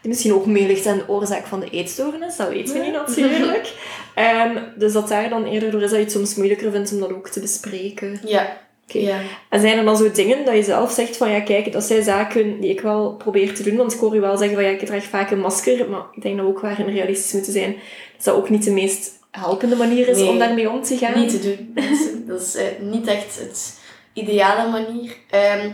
Die 0.00 0.10
misschien 0.10 0.34
ook 0.34 0.46
mee 0.46 0.66
ligt 0.66 0.86
aan 0.86 0.98
de 0.98 1.08
oorzaak 1.08 1.46
van 1.46 1.60
de 1.60 1.70
eetstoornis, 1.70 2.36
dat 2.36 2.48
weten 2.48 2.74
we 2.74 2.80
niet 2.80 2.92
natuurlijk. 2.92 3.72
Ehm, 4.14 4.58
dus 4.76 4.92
dat 4.92 5.08
daar 5.08 5.28
dan 5.28 5.44
eerder 5.44 5.70
door 5.70 5.82
is 5.82 5.90
dat 5.90 5.98
je 5.98 6.04
het 6.04 6.12
soms 6.12 6.34
moeilijker 6.34 6.70
vindt 6.70 6.92
om 6.92 7.00
dat 7.00 7.12
ook 7.12 7.28
te 7.28 7.40
bespreken. 7.40 8.20
Ja. 8.24 8.58
Ja. 8.86 9.20
En 9.48 9.60
zijn 9.60 9.78
er 9.78 9.84
dan 9.84 9.96
zo 9.96 10.10
dingen 10.10 10.44
dat 10.44 10.54
je 10.54 10.62
zelf 10.62 10.90
zegt 10.90 11.16
van 11.16 11.30
ja, 11.30 11.40
kijk, 11.40 11.72
dat 11.72 11.84
zijn 11.84 12.02
zaken 12.02 12.60
die 12.60 12.70
ik 12.70 12.80
wel 12.80 13.14
probeer 13.14 13.54
te 13.54 13.62
doen. 13.62 13.76
Want 13.76 13.92
ik 13.92 14.00
hoor 14.00 14.14
je 14.14 14.20
wel 14.20 14.36
zeggen 14.36 14.56
van 14.56 14.64
ja, 14.64 14.70
ik 14.70 14.86
draag 14.86 15.04
vaak 15.04 15.30
een 15.30 15.40
masker. 15.40 15.90
Maar 15.90 16.04
ik 16.12 16.22
denk 16.22 16.36
dat 16.36 16.46
we 16.46 16.52
ook 16.52 16.60
waarin 16.60 16.88
realistisch 16.88 17.32
moeten 17.32 17.52
zijn. 17.52 17.76
Dat 18.16 18.24
dat 18.24 18.34
ook 18.34 18.50
niet 18.50 18.64
de 18.64 18.70
meest 18.70 19.19
helpende 19.30 19.76
manier 19.76 20.08
is 20.08 20.16
Nee, 20.16 20.28
om 20.28 20.38
daarmee 20.38 20.70
om 20.70 20.82
te 20.82 20.96
gaan. 20.96 21.18
Niet 21.18 21.30
te 21.30 21.40
doen. 21.40 21.70
Dat 21.74 21.84
is, 21.84 22.08
dat 22.28 22.40
is 22.40 22.54
eh, 22.54 22.66
niet 22.80 23.06
echt 23.06 23.38
het 23.38 23.78
ideale 24.12 24.70
manier. 24.70 25.16
Ehm 25.30 25.70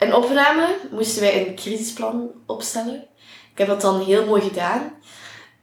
in 0.00 0.14
opname 0.14 0.76
moesten 0.90 1.22
wij 1.22 1.46
een 1.46 1.54
crisisplan 1.54 2.30
opstellen. 2.46 3.06
Ik 3.52 3.58
heb 3.58 3.66
dat 3.66 3.80
dan 3.80 4.04
heel 4.04 4.26
mooi 4.26 4.42
gedaan. 4.42 4.92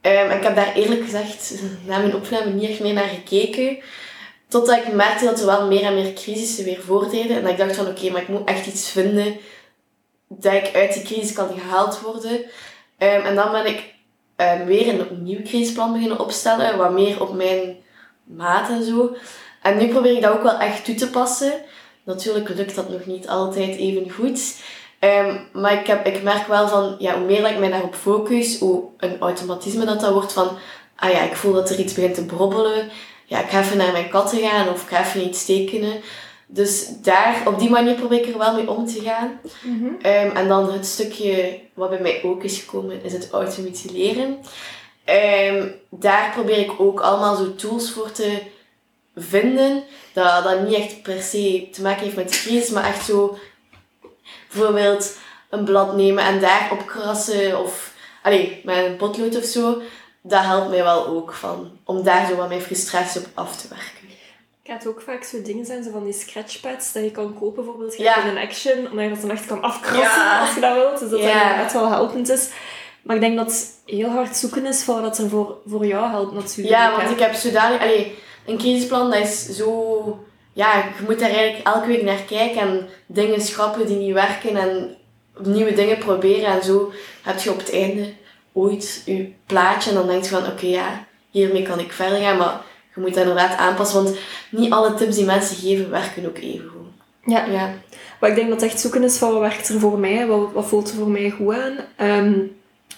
Ehm, 0.02 0.30
en 0.30 0.38
ik 0.38 0.44
heb 0.44 0.56
daar 0.56 0.76
eerlijk 0.76 1.04
gezegd 1.04 1.54
na 1.86 1.98
mijn 1.98 2.16
opname 2.16 2.52
niet 2.52 2.70
echt 2.70 2.80
meer 2.80 2.94
naar 2.94 3.08
gekeken. 3.08 3.78
Totdat 4.48 4.78
ik 4.78 4.94
merkte 4.94 5.26
dat 5.26 5.40
er 5.40 5.46
wel 5.46 5.68
meer 5.68 5.84
en 5.84 5.94
meer 5.94 6.14
crisissen 6.14 6.66
weer 6.66 6.82
voortreden. 6.82 7.36
En 7.36 7.42
dat 7.42 7.52
ik 7.52 7.58
dacht 7.58 7.76
van 7.76 7.88
oké, 7.88 8.10
maar 8.10 8.22
ik 8.22 8.28
moet 8.28 8.48
echt 8.48 8.68
iets 8.68 8.90
vinden 8.90 9.38
dat 10.28 10.54
ik 10.54 10.76
uit 10.76 10.94
die 10.94 11.04
crisis 11.04 11.34
kan 11.34 11.60
gehaald 11.60 12.00
worden. 12.00 12.42
Ehm, 12.98 13.22
en 13.22 13.36
dan 13.36 13.52
ben 13.52 13.66
ik 13.66 13.94
ehm, 14.38 14.66
weer 14.66 15.00
een 15.00 15.24
nieuw 15.24 15.42
crisisplan 15.44 15.94
beginnen 15.94 16.20
opstellen. 16.20 16.78
Wat 16.78 16.92
meer 16.92 17.22
op 17.22 17.34
mijn 17.34 17.76
maat 18.24 18.70
en 18.70 18.84
zo. 18.84 19.16
En 19.62 19.78
nu 19.78 19.88
probeer 19.88 20.16
ik 20.16 20.22
dat 20.22 20.34
ook 20.34 20.44
wel 20.44 20.60
echt 20.60 20.86
toe 20.86 20.96
te 20.96 21.10
passen. 21.10 21.54
Natuurlijk 22.04 22.50
lukt 22.50 22.76
dat 22.76 22.90
nog 22.90 23.06
niet 23.06 23.28
altijd 23.28 23.76
even 23.76 24.12
goed. 24.12 24.56
Ehm, 25.00 25.38
maar 25.54 25.74
ik, 25.74 25.88
heb, 25.88 26.06
ik 26.06 26.24
merk 26.24 26.48
wel 26.48 26.68
van, 26.68 26.96
ja, 27.00 27.18
hoe 27.18 27.26
meer 27.26 27.52
ik 27.52 27.60
mij 27.60 27.70
daarop 27.70 27.96
focus, 27.96 28.60
hoe 28.60 28.84
een 28.98 29.20
automatisme 29.20 29.86
dat 29.86 30.00
dat 30.00 30.14
wordt 30.14 30.34
van, 30.34 30.58
ah 30.96 31.12
ja, 31.12 31.22
ik 31.22 31.36
voel 31.36 31.54
dat 31.54 31.70
er 31.70 31.80
iets 31.80 31.94
begint 31.94 32.16
te 32.16 32.26
brobbelen. 32.26 32.90
Ja, 33.26 33.40
ik 33.40 33.50
ga 33.50 33.60
even 33.60 33.78
naar 33.78 33.92
mijn 33.92 34.10
katten 34.10 34.40
gaan 34.40 34.70
of 34.70 34.82
ik 34.82 34.88
ga 34.88 35.00
even 35.00 35.26
iets 35.26 35.46
tekenen. 35.46 36.02
Dus 36.50 36.88
daar, 37.02 37.42
op 37.46 37.60
die 37.60 37.70
manier 37.70 37.96
probeer 37.96 38.20
ik 38.20 38.34
er 38.34 38.38
wel 38.38 38.56
mee 38.56 38.70
om 38.70 38.86
te 38.86 39.02
gaan. 39.02 39.40
Mhm. 39.62 39.86
Ehm, 40.02 40.36
en 40.36 40.48
dan 40.48 40.72
het 40.72 40.86
stukje 40.86 41.60
wat 41.74 41.90
bij 41.90 42.00
mij 42.02 42.22
ook 42.24 42.44
is 42.44 42.60
gekomen, 42.60 43.04
is 43.04 43.14
het 43.14 43.30
automutileren. 43.32 44.38
ehm, 45.06 45.68
daar 45.90 46.32
probeer 46.32 46.58
ik 46.58 46.72
ook 46.80 47.00
allemaal 47.00 47.36
zo 47.36 47.56
tools 47.56 47.92
voor 47.92 48.12
te 48.12 48.42
vinden. 49.16 49.84
Dat, 50.14 50.44
dat 50.44 50.62
niet 50.62 50.74
echt 50.78 51.02
per 51.02 51.22
se 51.22 51.68
te 51.72 51.82
maken 51.82 52.04
heeft 52.04 52.16
met 52.16 52.30
de 52.30 52.38
crisis, 52.38 52.70
maar 52.70 52.86
echt 52.86 53.06
zo 53.06 53.38
bijvoorbeeld 54.52 55.18
een 55.50 55.64
blad 55.64 55.96
nemen 55.96 56.24
en 56.24 56.40
daar 56.40 56.70
op 56.72 56.86
krassen 56.88 57.60
of 57.60 57.94
allee, 58.24 58.62
met 58.64 58.86
een 58.86 58.96
potlood 58.96 59.38
of 59.38 59.44
zo. 59.44 59.82
Dat 60.22 60.44
helpt 60.44 60.70
mij 60.70 60.84
wel 60.84 61.08
ook 61.08 61.34
van, 61.34 61.72
om 61.84 62.04
daar 62.04 62.28
zo 62.28 62.36
wat 62.36 62.48
mijn 62.48 62.62
frustratie 62.62 63.22
op 63.22 63.28
af 63.34 63.62
te 63.62 63.68
werken. 63.68 63.97
Ik 64.68 64.74
had 64.74 64.88
ook 64.88 65.02
vaak 65.02 65.24
zo 65.24 65.42
dingen 65.42 65.66
zijn, 65.66 65.84
zo 65.84 65.92
van 65.92 66.04
die 66.04 66.14
scratchpads 66.14 66.94
dat 66.94 67.04
je 67.04 67.12
kan 67.12 67.34
kopen, 67.40 67.56
bijvoorbeeld 67.56 67.98
Ja. 67.98 68.22
in 68.24 68.28
een 68.30 68.44
action, 68.44 68.90
omdat 68.92 69.04
je 69.04 69.10
dat 69.10 69.22
dan 69.22 69.32
echt 69.32 69.46
kan 69.46 69.62
afkrassen 69.62 70.24
Ja. 70.24 70.40
als 70.40 70.54
je 70.54 70.62
dat 70.62 70.74
wilt. 70.76 71.00
Dus 71.00 71.10
dat 71.10 71.20
Ja. 71.20 71.64
dat 71.64 71.74
wel 71.74 71.90
helpend 71.90 72.30
is. 72.30 72.50
Maar 73.02 73.16
ik 73.16 73.22
denk 73.22 73.38
dat 73.38 73.46
het 73.46 73.74
heel 73.86 74.10
hard 74.10 74.36
zoeken 74.36 74.66
is 74.66 74.84
voor 74.84 75.02
wat 75.02 75.18
er 75.18 75.30
voor, 75.30 75.58
voor 75.68 75.86
jou 75.86 76.10
helpt 76.10 76.34
natuurlijk. 76.34 76.76
Ja, 76.76 76.90
hè. 76.92 76.98
want 76.98 77.10
ik 77.12 77.20
heb 77.20 77.34
zodanig... 77.34 77.82
Allee, 77.82 78.16
een 78.46 78.58
crisisplan, 78.58 79.12
dat 79.12 79.20
is 79.20 79.46
zo... 79.46 80.26
Ja, 80.54 80.76
je 80.78 81.04
moet 81.08 81.20
daar 81.20 81.30
eigenlijk 81.30 81.68
elke 81.68 81.88
week 81.88 82.02
naar 82.04 82.22
kijken 82.28 82.62
en 82.62 82.88
dingen 83.06 83.42
schrappen 83.42 83.86
die 83.88 83.98
niet 83.98 84.14
werken 84.14 84.56
en 84.58 84.98
nieuwe 85.40 85.74
dingen 85.74 85.98
proberen. 85.98 86.50
En 86.52 86.64
zo 86.64 86.92
heb 87.24 87.40
je 87.40 87.52
op 87.52 87.58
het 87.58 87.72
einde 87.72 88.14
ooit 88.54 89.02
je 89.06 89.34
plaatje 89.46 89.90
en 89.90 89.96
dan 89.96 90.08
denk 90.08 90.24
je 90.24 90.30
van, 90.30 90.46
oké, 90.48 90.66
ja, 90.66 91.06
hiermee 91.30 91.62
kan 91.62 91.80
ik 91.80 91.92
verder 91.92 92.20
gaan. 92.20 92.38
Maar 92.38 92.62
je 92.98 93.04
moet 93.04 93.14
dat 93.14 93.24
inderdaad 93.28 93.58
aanpassen, 93.58 94.04
want 94.04 94.18
niet 94.50 94.72
alle 94.72 94.94
tips 94.94 95.16
die 95.16 95.26
mensen 95.26 95.56
geven 95.56 95.90
werken 95.90 96.28
ook 96.28 96.38
even 96.38 96.70
goed. 96.70 96.88
Ja. 97.26 97.46
Ja. 97.46 97.74
Maar 98.20 98.30
ik 98.30 98.36
denk 98.36 98.50
dat 98.50 98.62
het 98.62 98.72
echt 98.72 98.80
zoeken 98.80 99.04
is 99.04 99.18
van 99.18 99.32
wat 99.32 99.40
werkt 99.40 99.70
er 99.70 99.80
voor 99.80 100.00
mij, 100.00 100.28
wat, 100.28 100.52
wat 100.54 100.66
voelt 100.66 100.90
er 100.90 100.96
voor 100.96 101.10
mij 101.10 101.30
goed 101.30 101.56
aan. 101.56 101.78
Ehm, 101.96 102.34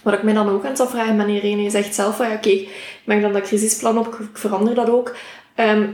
wat 0.01 0.13
ik 0.13 0.23
mij 0.23 0.33
dan 0.33 0.49
ook 0.49 0.63
aan 0.63 0.71
het 0.71 0.79
afvragen 0.79 1.17
ben, 1.17 1.29
Irene, 1.29 1.61
je 1.61 1.69
zegt 1.69 1.95
zelf 1.95 2.15
van 2.15 2.27
ja, 2.29 2.35
oké, 2.35 2.49
ik 2.49 3.01
maak 3.03 3.21
dan 3.21 3.33
dat 3.33 3.41
crisisplan 3.41 3.97
op, 3.97 4.07
ik 4.07 4.37
verander 4.37 4.75
dat 4.75 4.89
ook. 4.89 5.15
Ehm, 5.55 5.87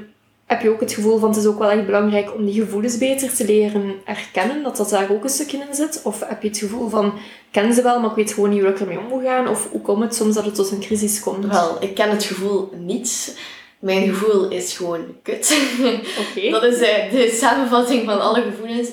heb 0.45 0.61
je 0.61 0.69
ook 0.69 0.79
het 0.79 0.93
gevoel 0.93 1.19
van 1.19 1.29
het 1.29 1.37
is 1.37 1.45
ook 1.45 1.59
wel 1.59 1.69
echt 1.69 1.85
belangrijk 1.85 2.33
om 2.33 2.45
die 2.45 2.61
gevoelens 2.61 2.97
beter 2.97 3.35
te 3.35 3.45
leren 3.45 3.95
herkennen, 4.03 4.63
dat 4.63 4.77
dat 4.77 4.89
daar 4.89 5.11
ook 5.11 5.23
een 5.23 5.29
stukje 5.29 5.57
in 5.57 5.75
zit? 5.75 6.01
Of 6.03 6.19
heb 6.27 6.41
je 6.41 6.47
het 6.47 6.57
gevoel 6.57 6.89
van, 6.89 7.05
ik 7.05 7.13
ken 7.51 7.73
ze 7.73 7.81
wel, 7.81 7.99
maar 7.99 8.09
ik 8.09 8.15
weet 8.15 8.33
gewoon 8.33 8.49
niet 8.49 8.61
hoe 8.61 8.69
ik 8.69 8.79
ermee 8.79 8.99
om 8.99 9.07
moet 9.07 9.23
gaan? 9.23 9.47
Of 9.47 9.67
hoe 9.71 9.81
komt 9.81 10.03
het 10.03 10.15
soms 10.15 10.35
dat 10.35 10.45
het 10.45 10.55
tot 10.55 10.71
een 10.71 10.79
crisis 10.79 11.19
komt? 11.19 11.45
Wel, 11.45 11.77
ik 11.79 11.95
ken 11.95 12.09
het 12.09 12.23
gevoel 12.23 12.69
niet. 12.77 13.37
Mijn 13.85 14.07
gevoel 14.07 14.49
is 14.49 14.77
gewoon 14.77 15.05
kut. 15.23 15.59
Dat 16.51 16.63
is 16.63 16.79
eh, 16.79 17.11
de 17.11 17.37
samenvatting 17.39 18.05
van 18.05 18.21
alle 18.21 18.41
gevoelens. 18.41 18.89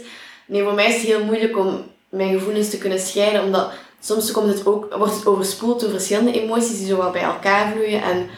Nee, 0.47 0.63
voor 0.63 0.75
mij 0.75 0.89
is 0.89 0.95
het 0.95 1.03
heel 1.03 1.25
moeilijk 1.25 1.59
om 1.59 1.85
mijn 2.09 2.33
gevoelens 2.33 2.71
te 2.71 2.79
kunnen 2.79 2.99
scheiden, 2.99 3.43
omdat 3.43 3.73
soms 4.01 4.31
komt 4.31 4.49
het 4.49 4.67
ook, 4.67 4.95
wordt 4.95 5.15
het 5.15 5.27
overspoeld 5.27 5.81
door 5.81 5.91
verschillende 5.91 6.41
emoties 6.41 6.79
die 6.79 6.87
zo 6.87 6.97
wat 6.97 7.13
bij 7.13 7.23
elkaar 7.23 7.73
vloeien. 7.73 8.03
En 8.03 8.29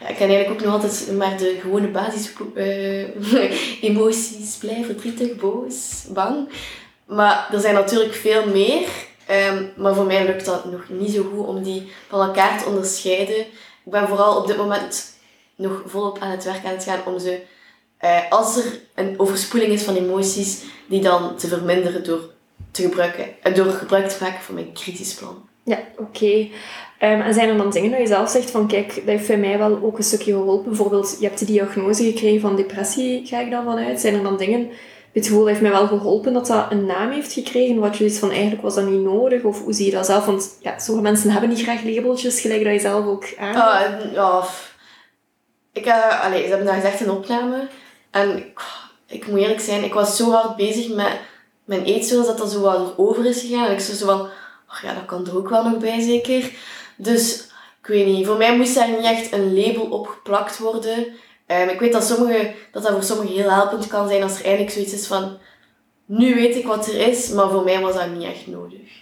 ja, 0.00 0.08
ik 0.08 0.16
kan 0.16 0.28
eigenlijk 0.28 0.50
ook 0.50 0.64
nog 0.64 0.74
altijd 0.74 1.16
maar 1.16 1.38
de 1.38 1.58
gewone 1.60 1.88
basis 1.88 2.32
eh, 2.54 3.82
emoties, 3.90 4.56
blij, 4.56 4.84
verdrietig, 4.84 5.36
boos, 5.36 6.04
bang. 6.08 6.48
Maar 7.06 7.48
er 7.52 7.60
zijn 7.60 7.74
natuurlijk 7.74 8.14
veel 8.14 8.46
meer. 8.46 8.88
Ehm, 9.26 9.64
maar 9.76 9.94
voor 9.94 10.06
mij 10.06 10.26
lukt 10.26 10.44
dat 10.44 10.64
nog 10.64 10.82
niet 10.88 11.14
zo 11.14 11.30
goed 11.34 11.46
om 11.46 11.62
die 11.62 11.92
van 12.08 12.20
elkaar 12.20 12.58
te 12.58 12.68
onderscheiden. 12.68 13.40
Ik 13.84 13.92
ben 13.92 14.08
vooral 14.08 14.36
op 14.36 14.46
dit 14.46 14.56
moment 14.56 15.18
nog 15.60 15.82
volop 15.86 16.18
aan 16.18 16.30
het 16.30 16.44
werk 16.44 16.64
aan 16.64 16.72
het 16.72 16.84
gaan 16.84 17.04
om 17.04 17.18
ze 17.18 17.40
eh, 18.00 18.30
als 18.30 18.56
er 18.56 18.80
een 18.94 19.14
overspoeling 19.18 19.72
is 19.72 19.82
van 19.82 19.96
emoties, 19.96 20.62
die 20.86 21.00
dan 21.00 21.36
te 21.36 21.48
verminderen 21.48 22.04
door, 22.04 22.20
te 22.70 22.82
gebruiken, 22.82 23.24
eh, 23.42 23.54
door 23.54 23.66
gebruik 23.66 24.08
te 24.08 24.22
maken 24.22 24.40
van 24.40 24.54
mijn 24.54 24.72
crisisplan. 24.72 25.48
Ja, 25.62 25.78
oké. 25.96 26.48
Ehm, 26.98 27.20
en 27.20 27.34
zijn 27.34 27.48
er 27.48 27.56
dan 27.56 27.70
dingen 27.70 27.90
dat 27.90 28.00
je 28.00 28.06
zelf 28.06 28.30
zegt 28.30 28.50
van, 28.50 28.66
kijk, 28.66 28.94
dat 28.94 29.04
heeft 29.04 29.26
bij 29.26 29.38
mij 29.38 29.58
wel 29.58 29.78
ook 29.82 29.98
een 29.98 30.04
stukje 30.04 30.32
geholpen. 30.32 30.68
Bijvoorbeeld, 30.68 31.16
je 31.20 31.26
hebt 31.26 31.38
de 31.38 31.44
diagnose 31.44 32.04
gekregen 32.04 32.40
van 32.40 32.56
depressie, 32.56 33.26
ga 33.26 33.40
ik 33.40 33.50
dan 33.50 33.64
vanuit. 33.64 34.00
Zijn 34.00 34.14
er 34.14 34.22
dan 34.22 34.36
dingen, 34.36 34.70
het 35.12 35.26
gevoel 35.26 35.46
heeft 35.46 35.60
mij 35.60 35.70
wel 35.70 35.86
geholpen 35.86 36.32
dat 36.32 36.46
dat 36.46 36.66
een 36.70 36.86
naam 36.86 37.10
heeft 37.10 37.32
gekregen, 37.32 37.78
wat 37.78 37.90
je 37.90 37.96
zoiets 37.96 38.18
van, 38.18 38.30
eigenlijk 38.30 38.62
was 38.62 38.74
dat 38.74 38.88
niet 38.88 39.02
nodig? 39.02 39.42
Of 39.42 39.62
hoe 39.62 39.72
zie 39.72 39.86
je 39.86 39.92
dat 39.92 40.06
zelf? 40.06 40.26
Want 40.26 40.56
ja, 40.60 40.78
sommige 40.78 41.06
mensen 41.08 41.30
hebben 41.30 41.48
niet 41.48 41.62
graag 41.62 41.84
labeltjes, 41.84 42.40
gelijk 42.40 42.64
dat 42.64 42.72
je 42.72 42.80
zelf 42.80 43.06
ook 43.06 43.34
aan. 43.38 43.54
Ah, 43.54 44.44
ik, 45.72 45.86
uh, 45.86 46.24
allee, 46.24 46.42
ze 46.42 46.48
hebben 46.48 46.66
daar 46.66 46.80
gezegd 46.80 47.00
een 47.00 47.10
opname. 47.10 47.68
En 48.10 48.36
ik, 48.36 48.60
ik 49.06 49.26
moet 49.26 49.38
eerlijk 49.38 49.60
zijn, 49.60 49.84
ik 49.84 49.94
was 49.94 50.16
zo 50.16 50.30
hard 50.30 50.56
bezig 50.56 50.88
met 50.94 51.18
mijn 51.64 51.84
eetstoornis 51.84 52.26
dat 52.26 52.38
dat 52.38 52.50
zo 52.50 52.60
wat 52.60 52.94
over 52.96 53.26
is 53.26 53.40
gegaan. 53.40 53.66
En 53.66 53.72
ik 53.72 53.80
zo 53.80 54.06
van, 54.06 54.28
ach 54.66 54.82
ja, 54.82 54.94
dat 54.94 55.04
kan 55.04 55.26
er 55.26 55.36
ook 55.36 55.48
wel 55.48 55.64
nog 55.64 55.78
bij 55.78 56.00
zeker. 56.00 56.50
Dus, 56.96 57.48
ik 57.80 57.86
weet 57.86 58.06
niet, 58.06 58.26
voor 58.26 58.36
mij 58.36 58.56
moest 58.56 58.74
daar 58.74 58.90
niet 58.90 59.00
echt 59.00 59.32
een 59.32 59.54
label 59.54 59.84
op 59.84 60.06
geplakt 60.06 60.58
worden. 60.58 61.06
Ehm, 61.46 61.68
ik 61.68 61.80
weet 61.80 61.92
dat, 61.92 62.04
sommige, 62.04 62.54
dat 62.72 62.82
dat 62.82 62.92
voor 62.92 63.02
sommigen 63.02 63.34
heel 63.34 63.50
helpend 63.50 63.86
kan 63.86 64.08
zijn 64.08 64.22
als 64.22 64.38
er 64.38 64.44
eindelijk 64.44 64.72
zoiets 64.72 64.92
is 64.92 65.06
van, 65.06 65.38
nu 66.04 66.34
weet 66.34 66.56
ik 66.56 66.66
wat 66.66 66.86
er 66.86 67.08
is, 67.08 67.28
maar 67.28 67.50
voor 67.50 67.64
mij 67.64 67.80
was 67.80 67.94
dat 67.94 68.10
niet 68.10 68.22
echt 68.22 68.46
nodig. 68.46 68.99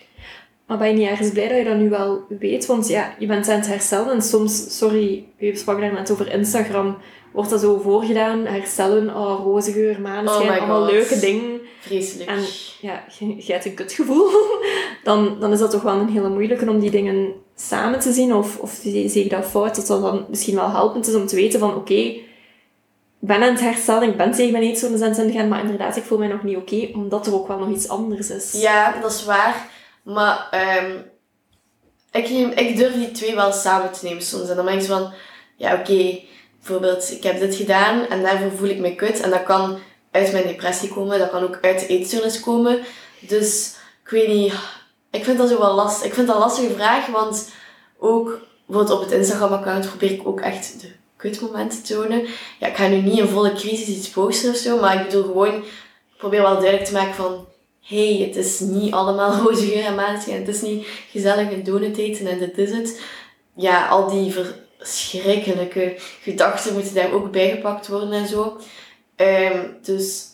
Maar 0.69 0.79
ben 0.79 0.89
je 0.89 0.95
niet 0.95 1.09
ergens 1.09 1.31
blij 1.31 1.49
dat 1.49 1.59
je 1.59 1.65
dat 1.65 1.77
nu 1.77 1.89
wel 1.89 2.25
weet? 2.29 2.67
Want 2.67 2.89
ja, 2.89 3.15
je 3.19 3.27
bent 3.27 3.49
aan 3.49 3.59
het 3.59 3.67
herstellen 3.67 4.13
en 4.13 4.23
soms, 4.23 4.79
sorry, 4.79 5.25
je 5.37 5.57
sprak 5.57 5.81
daar 5.81 5.93
net 5.93 6.11
over 6.11 6.33
Instagram, 6.33 6.97
wordt 7.33 7.51
dat 7.51 7.61
zo 7.61 7.79
voorgedaan, 7.79 8.47
herstellen, 8.47 9.17
oh, 9.17 9.45
roze 9.45 9.73
geur, 9.73 10.01
maneschijn, 10.01 10.51
Oh 10.51 10.59
allemaal 10.59 10.85
leuke 10.85 11.19
dingen. 11.19 11.61
Vreselijk. 11.81 12.31
En 12.31 12.39
ja, 12.81 13.05
je, 13.19 13.47
je 13.47 13.53
hebt 13.53 13.65
een 13.65 13.75
kutgevoel. 13.75 14.29
Dan, 15.05 15.37
dan 15.41 15.53
is 15.53 15.59
dat 15.59 15.71
toch 15.71 15.83
wel 15.83 15.95
een 15.95 16.09
hele 16.09 16.29
moeilijke 16.29 16.71
om 16.71 16.81
die 16.81 16.91
dingen 16.91 17.33
samen 17.55 18.01
te 18.01 18.13
zien. 18.13 18.35
Of, 18.35 18.59
of 18.59 18.79
zie 18.83 19.09
zie 19.09 19.25
ik 19.25 19.31
dat 19.31 19.45
fout, 19.45 19.77
dat 19.77 19.87
dat 19.87 20.03
dan 20.03 20.27
misschien 20.29 20.55
wel 20.55 20.71
helpend 20.71 21.07
is 21.07 21.15
om 21.15 21.27
te 21.27 21.37
weten 21.37 21.61
van 21.61 21.75
oké, 21.75 21.95
ik 21.95 23.29
ben 23.29 23.43
aan 23.43 23.53
het 23.53 23.61
herstellen, 23.61 24.09
ik 24.09 24.17
ben 24.17 24.33
tegen 24.33 24.53
mijn 24.53 24.65
eetstoornis 24.65 25.01
aan 25.01 25.13
het 25.13 25.33
gaan, 25.33 25.49
maar 25.49 25.61
inderdaad, 25.61 25.97
ik 25.97 26.03
voel 26.03 26.19
mij 26.19 26.29
nog 26.29 26.43
niet 26.43 26.57
oké, 26.57 26.89
omdat 26.95 27.27
er 27.27 27.35
ook 27.35 27.49
wel 27.49 27.59
nog 27.59 27.71
iets 27.71 27.89
anders 27.89 28.31
is. 28.31 28.53
Ja, 28.61 29.01
dat 29.01 29.13
is 29.13 29.25
waar. 29.25 29.77
Maar 30.15 30.49
ehm, 30.51 30.97
ik, 32.13 32.29
neem- 32.31 32.51
ik 32.53 32.77
durf 32.77 32.93
die 32.95 33.11
twee 33.11 33.35
wel 33.35 33.53
samen 33.53 33.93
te 33.93 34.05
nemen 34.05 34.23
soms. 34.23 34.49
En 34.49 34.57
dan 34.57 34.65
ben 34.65 34.75
ik 34.79 34.83
van, 34.83 35.13
ja 35.57 35.75
oké, 35.75 36.19
bijvoorbeeld 36.59 37.11
ik 37.11 37.23
heb 37.23 37.39
dit 37.41 37.55
gedaan 37.55 38.07
en 38.07 38.23
daarvoor 38.23 38.51
voel 38.57 38.69
ik 38.69 38.79
me 38.79 38.95
kut. 38.95 39.21
En 39.21 39.31
dat 39.31 39.43
kan 39.43 39.79
uit 40.11 40.33
mijn 40.33 40.47
depressie 40.47 40.89
komen, 40.89 41.19
dat 41.19 41.31
kan 41.31 41.43
ook 41.43 41.59
uit 41.63 41.81
de 41.81 41.87
eetstoornis 41.87 42.41
komen. 42.41 42.81
Dus 43.21 43.75
ik 44.05 44.11
weet 44.11 44.29
niet, 44.29 44.53
ik 45.11 45.25
vind 45.25 45.39
dat 45.39 45.49
zo 45.49 45.59
wel 45.59 45.75
lastig. 45.75 46.07
Ik 46.07 46.15
vind 46.15 46.27
dat 46.27 46.37
een 46.37 46.43
lastige 46.43 46.75
vraag, 46.75 47.07
want 47.07 47.51
ook 47.99 48.41
bijvoorbeeld 48.67 48.99
op 48.99 49.05
het 49.05 49.13
Instagram-account 49.19 49.89
probeer 49.89 50.11
ik 50.11 50.27
ook 50.27 50.41
echt 50.41 50.81
de 50.81 50.93
kutmomenten 51.17 51.83
te 51.83 51.95
tonen. 51.95 52.27
Ja, 52.59 52.67
ik 52.67 52.77
ga 52.77 52.87
nu 52.89 52.97
niet 52.97 53.19
een 53.19 53.29
volle 53.29 53.53
crisis 53.53 53.97
iets 53.97 54.09
posten 54.09 54.51
of 54.51 54.57
zo, 54.57 54.81
maar 54.81 55.01
ik 55.01 55.07
bedoel 55.07 55.23
gewoon, 55.23 55.55
ik 55.55 56.17
probeer 56.19 56.43
wel 56.43 56.55
duidelijk 56.55 56.85
te 56.85 56.93
maken 56.93 57.15
van 57.15 57.47
hey, 57.89 58.25
het 58.27 58.37
is 58.37 58.61
niet 58.61 58.93
allemaal 58.93 59.35
roze 59.43 59.83
en. 59.83 59.99
Het 59.99 60.49
is 60.49 60.63
niet 60.63 60.87
gezellig 61.11 61.53
een 61.53 61.65
donut 61.65 61.97
eten 61.97 62.27
en 62.27 62.39
dit 62.39 62.59
is 62.59 62.71
het. 62.71 63.01
Ja, 63.55 63.87
al 63.87 64.11
die 64.11 64.33
verschrikkelijke 64.79 65.95
gedachten 66.23 66.75
moeten 66.75 66.95
daar 66.95 67.13
ook 67.13 67.31
bijgepakt 67.31 67.89
worden 67.89 68.13
en 68.13 68.27
zo. 68.27 68.61
Ehm, 69.17 69.67
dus 69.83 70.27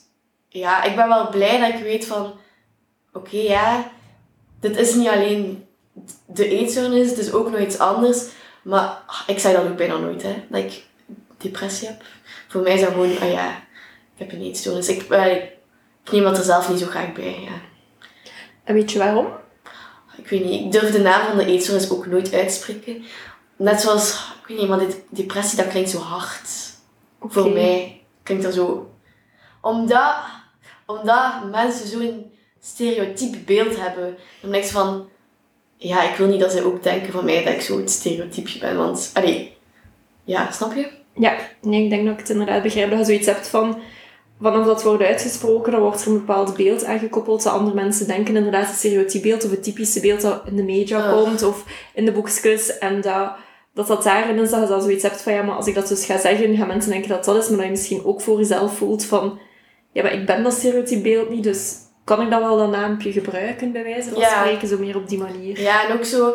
ja, 0.49 0.82
ik 0.82 0.96
ben 0.96 1.08
wel 1.08 1.28
blij 1.28 1.58
dat 1.58 1.68
ik 1.68 1.84
weet 1.84 2.06
van... 2.06 2.32
Oké, 3.12 3.37
ja, 3.37 3.92
dit 4.61 4.76
is 4.76 4.94
niet 4.94 5.08
alleen 5.08 5.66
de 6.26 6.49
eetstoornis, 6.49 7.11
het 7.11 7.18
is 7.18 7.32
ook 7.32 7.50
nog 7.50 7.61
iets 7.61 7.78
anders. 7.78 8.25
Maar 8.62 9.02
ah, 9.06 9.20
ik 9.26 9.38
zei 9.38 9.54
dat 9.54 9.64
ook 9.64 9.76
bijna 9.76 9.96
nooit, 9.96 10.23
hè. 10.23 10.44
Dat 10.49 10.64
ik 10.64 10.82
depressie 11.37 11.88
heb. 11.88 12.02
Voor 12.49 12.62
mij 12.62 12.75
is 12.75 12.80
dat 12.80 12.90
gewoon, 12.90 13.18
ah 13.18 13.30
ja, 13.30 13.56
ik 14.14 14.18
heb 14.18 14.32
een 14.32 14.42
eetstoornis. 14.42 14.88
Ik, 14.88 15.08
ik 16.04 16.12
neem 16.12 16.23
dat 16.23 16.38
er 16.38 16.44
zelf 16.44 16.68
niet 16.68 16.78
zo 16.78 16.87
graag 16.87 17.12
bij, 17.12 17.40
ja. 17.40 17.61
En 18.64 18.75
weet 18.75 18.92
je 18.92 18.99
waarom? 18.99 19.26
Ik 20.16 20.28
weet 20.28 20.44
niet, 20.44 20.64
ik 20.64 20.73
durf 20.73 20.92
de 20.92 21.00
naam 21.00 21.26
van 21.26 21.37
de 21.37 21.44
eetstoornis 21.44 21.90
ook 21.90 22.06
nooit 22.06 22.34
uitspreken. 22.34 23.04
Net 23.56 23.80
zoals, 23.80 24.32
ik 24.40 24.46
weet 24.46 24.58
niet, 24.58 24.68
maar 24.68 24.78
dit, 24.78 25.02
depressie, 25.08 25.56
dat 25.56 25.68
klinkt 25.68 25.90
zo 25.90 25.99
hard. 25.99 26.49
Voor 27.20 27.50
mij 27.50 28.02
klinkt 28.23 28.44
dat 28.44 28.54
zo... 28.54 28.94
Omdat, 29.61 30.14
omdat 30.87 31.50
mensen 31.50 31.88
zo'n 31.88 32.32
stereotyp 32.61 33.37
beeld 33.46 33.80
hebben. 33.80 34.16
Dan 34.40 34.50
denk 34.50 34.64
ik 34.64 34.70
van... 34.70 35.08
Ja, 35.76 36.11
ik 36.11 36.16
wil 36.16 36.26
niet 36.26 36.40
dat 36.40 36.52
zij 36.52 36.62
ook 36.62 36.82
denken 36.82 37.12
van 37.12 37.25
mij 37.25 37.44
dat 37.44 37.54
ik 37.54 37.61
zo'n 37.61 37.88
stereotypje 37.88 38.58
ben. 38.58 38.76
Want, 38.76 39.11
allee... 39.14 39.56
Ja, 40.25 40.50
snap 40.50 40.75
je? 40.75 40.90
Ja, 41.14 41.37
nee, 41.61 41.84
ik 41.84 41.90
denk 41.90 42.04
dat 42.04 42.12
ik 42.12 42.20
het 42.20 42.30
inderdaad 42.30 42.62
begrijp 42.62 42.90
dat 42.90 42.99
je 42.99 43.04
zoiets 43.04 43.26
hebt 43.26 43.49
van... 43.49 43.82
Vanaf 44.41 44.67
dat 44.67 44.83
wordt 44.83 45.03
uitgesproken, 45.03 45.73
dan 45.73 45.81
wordt 45.81 46.00
er 46.03 46.09
een 46.09 46.19
bepaald 46.19 46.57
beeld 46.57 46.85
aangekoppeld 46.85 47.43
dat 47.43 47.53
andere 47.53 47.75
mensen 47.75 48.07
denken 48.07 48.37
inderdaad 48.37 48.67
het 48.67 48.76
stereotypebeeld 48.76 49.45
of 49.45 49.50
het 49.50 49.62
typische 49.62 50.00
beeld 50.00 50.21
dat 50.21 50.43
in 50.47 50.57
de 50.57 50.62
media 50.62 50.99
Ugh. 50.99 51.12
komt 51.12 51.43
of 51.43 51.64
in 51.95 52.05
de 52.05 52.12
boekjes 52.12 52.79
en 52.79 53.00
dat, 53.00 53.33
dat 53.75 53.87
dat 53.87 54.03
daarin 54.03 54.38
is 54.38 54.50
dat 54.50 54.61
je 54.61 54.67
dan 54.67 54.81
zoiets 54.83 55.03
hebt 55.03 55.23
van 55.23 55.33
ja, 55.33 55.43
maar 55.43 55.57
als 55.57 55.67
ik 55.67 55.75
dat 55.75 55.88
dus 55.88 56.05
ga 56.05 56.19
zeggen, 56.19 56.57
gaan 56.57 56.67
mensen 56.67 56.91
denken 56.91 57.09
dat 57.09 57.25
dat 57.25 57.37
is, 57.37 57.49
maar 57.49 57.57
dat 57.57 57.64
je 57.67 57.71
misschien 57.71 58.05
ook 58.05 58.21
voor 58.21 58.38
jezelf 58.38 58.76
voelt 58.76 59.05
van 59.05 59.38
ja, 59.93 60.03
maar 60.03 60.12
ik 60.12 60.26
ben 60.26 60.43
dat 60.43 60.53
stereotypebeeld 60.53 61.31
niet, 61.31 61.43
dus 61.45 61.75
kan 62.05 62.21
ik 62.23 62.31
dan 62.31 62.41
wel 62.41 62.57
dat 62.57 62.71
naampje 62.71 63.12
gebruiken 63.12 63.73
bij 63.73 63.83
wijze 63.83 64.11
van 64.11 64.21
Ja. 64.21 64.41
spreken, 64.41 64.69
zo 64.69 64.79
meer 64.79 64.97
op 64.97 65.09
die 65.09 65.19
manier. 65.19 65.61
Ja, 65.61 65.88
en 65.88 65.97
ook 65.97 66.05
zo... 66.05 66.35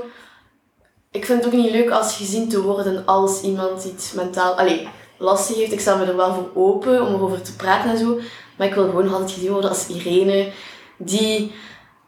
ik 1.12 1.26
vind 1.26 1.44
het 1.44 1.54
ook 1.54 1.60
niet 1.62 1.72
leuk 1.72 1.90
als 1.90 2.16
gezien 2.18 2.50
te 2.50 2.62
worden 2.62 3.06
als 3.06 3.42
iemand 3.42 3.84
iets 3.84 4.14
mentaal 4.14 4.54
allee, 4.58 4.88
lastig 5.20 5.56
heeft. 5.56 5.72
Ik 5.72 5.80
sta 5.80 5.96
me 5.96 6.06
er 6.06 6.16
wel 6.16 6.34
voor 6.34 6.64
open 6.64 7.08
om 7.08 7.14
erover 7.14 7.42
te 7.42 7.56
praten 7.56 7.90
en 7.90 7.98
zo. 7.98 8.20
Maar 8.58 8.68
ik 8.68 8.74
wil 8.74 8.86
gewoon 8.86 9.12
altijd 9.12 9.32
gezien 9.32 9.52
worden 9.52 9.70
als 9.70 9.88
Irene 9.88 10.52
die 10.98 11.52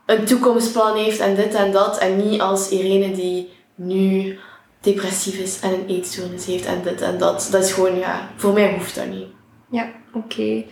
een 0.06 0.25
toekomstplan 0.25 0.98
heeft 0.98 1.20
en 1.20 1.36
dit 1.36 1.53
en 1.53 1.72
dat. 1.72 1.98
En 1.98 2.30
niet 2.30 2.41
als 2.41 2.70
Irene 2.70 3.12
die 3.12 3.50
nu 3.75 4.39
depressief 4.82 5.39
is 5.39 5.60
en 5.60 5.74
een 5.74 5.88
eetstoornis 5.88 6.46
heeft 6.46 6.65
en 6.65 6.82
dit 6.84 7.01
en 7.01 7.18
dat. 7.18 7.48
Dat 7.51 7.63
is 7.63 7.72
gewoon, 7.72 7.98
ja, 7.98 8.30
voor 8.36 8.53
mij 8.53 8.74
hoeft 8.74 8.96
dat 8.96 9.08
niet. 9.08 9.27
Ja, 9.70 9.91
oké. 10.13 10.63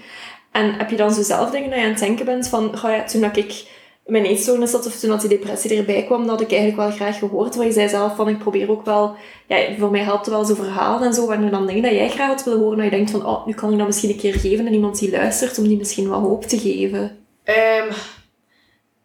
En 0.51 0.73
heb 0.73 0.89
je 0.89 0.95
dan 0.95 1.13
zo 1.13 1.21
zelf 1.21 1.49
dingen 1.49 1.69
dat 1.69 1.79
je 1.79 1.85
aan 1.85 1.91
het 1.91 1.99
denken 1.99 2.25
bent 2.25 2.47
van, 2.47 2.75
oh 2.75 2.89
ja, 2.89 3.03
toen 3.03 3.21
dat 3.21 3.37
ik 3.37 3.77
mijn 4.09 4.25
eetstoornis 4.25 4.71
had 4.71 4.85
of 4.85 4.99
toen 4.99 5.09
dat 5.09 5.21
die 5.21 5.29
depressie 5.29 5.77
erbij 5.77 6.03
kwam, 6.03 6.27
dat 6.27 6.41
ik 6.41 6.51
eigenlijk 6.51 6.81
wel 6.81 6.91
graag 6.91 7.19
gehoord. 7.19 7.55
Maar 7.55 7.65
je 7.65 7.71
zei 7.71 7.89
zelf 7.89 8.15
van, 8.15 8.29
ik 8.29 8.37
probeer 8.37 8.71
ook 8.71 8.85
wel, 8.85 9.15
ja, 9.47 9.75
voor 9.77 9.91
mij 9.91 10.01
helpt 10.01 10.25
het 10.25 10.35
wel 10.35 10.45
zo 10.45 10.53
verhalen 10.53 11.07
en 11.07 11.13
zo. 11.13 11.29
Er 11.29 11.51
dan 11.51 11.67
dingen 11.67 11.81
dat 11.81 11.91
jij 11.91 12.09
graag 12.09 12.27
had 12.27 12.43
willen 12.43 12.59
horen, 12.59 12.77
dat 12.77 12.85
je 12.85 12.91
denkt 12.91 13.11
van, 13.11 13.25
oh, 13.25 13.45
nu 13.45 13.53
kan 13.53 13.71
ik 13.71 13.77
dat 13.77 13.87
misschien 13.87 14.09
een 14.09 14.17
keer 14.17 14.33
geven 14.33 14.67
aan 14.67 14.73
iemand 14.73 14.99
die 14.99 15.11
luistert, 15.11 15.57
om 15.57 15.67
die 15.67 15.77
misschien 15.77 16.09
wat 16.09 16.21
hoop 16.21 16.43
te 16.43 16.59
geven? 16.59 17.17
Ehm, 17.43 17.91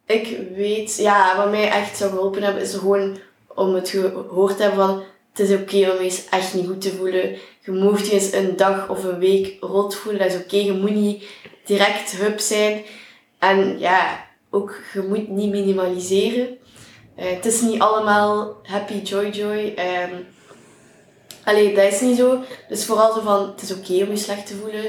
ik 0.06 0.38
weet, 0.54 0.96
ja, 0.96 1.36
wat 1.36 1.50
mij 1.50 1.68
echt 1.68 1.96
zou 1.96 2.10
geholpen 2.10 2.42
hebben, 2.42 2.62
is 2.62 2.74
gewoon 2.74 3.16
om 3.54 3.74
het 3.74 3.88
gehoord 3.88 4.56
te 4.56 4.62
hebben 4.62 4.86
van, 4.86 5.02
het 5.34 5.48
is 5.48 5.56
oké 5.56 5.90
om 5.90 5.98
eens 5.98 6.28
echt 6.30 6.54
niet 6.54 6.66
goed 6.66 6.80
te 6.80 6.90
voelen. 6.90 7.36
Je 7.60 7.72
moet 7.72 8.06
je 8.06 8.12
eens 8.12 8.32
een 8.32 8.56
dag 8.56 8.88
of 8.88 9.04
een 9.04 9.18
week 9.18 9.56
rot 9.60 9.94
voelen, 9.94 10.22
dat 10.22 10.32
is 10.32 10.40
oké. 10.40 10.56
Je 10.56 10.72
moet 10.72 10.94
niet 10.94 11.24
direct 11.64 12.16
hup 12.16 12.38
zijn. 12.38 12.82
En 13.38 13.78
ja, 13.78 14.26
ook, 14.54 14.80
je 14.92 15.00
moet 15.00 15.28
niet 15.28 15.50
minimaliseren. 15.50 16.58
Uh, 17.18 17.30
het 17.30 17.46
is 17.46 17.60
niet 17.60 17.80
allemaal 17.80 18.56
happy, 18.62 18.94
joy, 18.94 19.28
joy. 19.28 19.74
Um, 20.10 20.26
allee, 21.44 21.74
dat 21.74 21.92
is 21.92 22.00
niet 22.00 22.16
zo. 22.16 22.42
Dus 22.68 22.84
vooral 22.84 23.12
zo 23.12 23.20
van, 23.20 23.46
het 23.48 23.62
is 23.62 23.72
oké 23.72 23.92
om 24.02 24.10
je 24.10 24.16
slecht 24.16 24.46
te 24.46 24.54
voelen. 24.54 24.84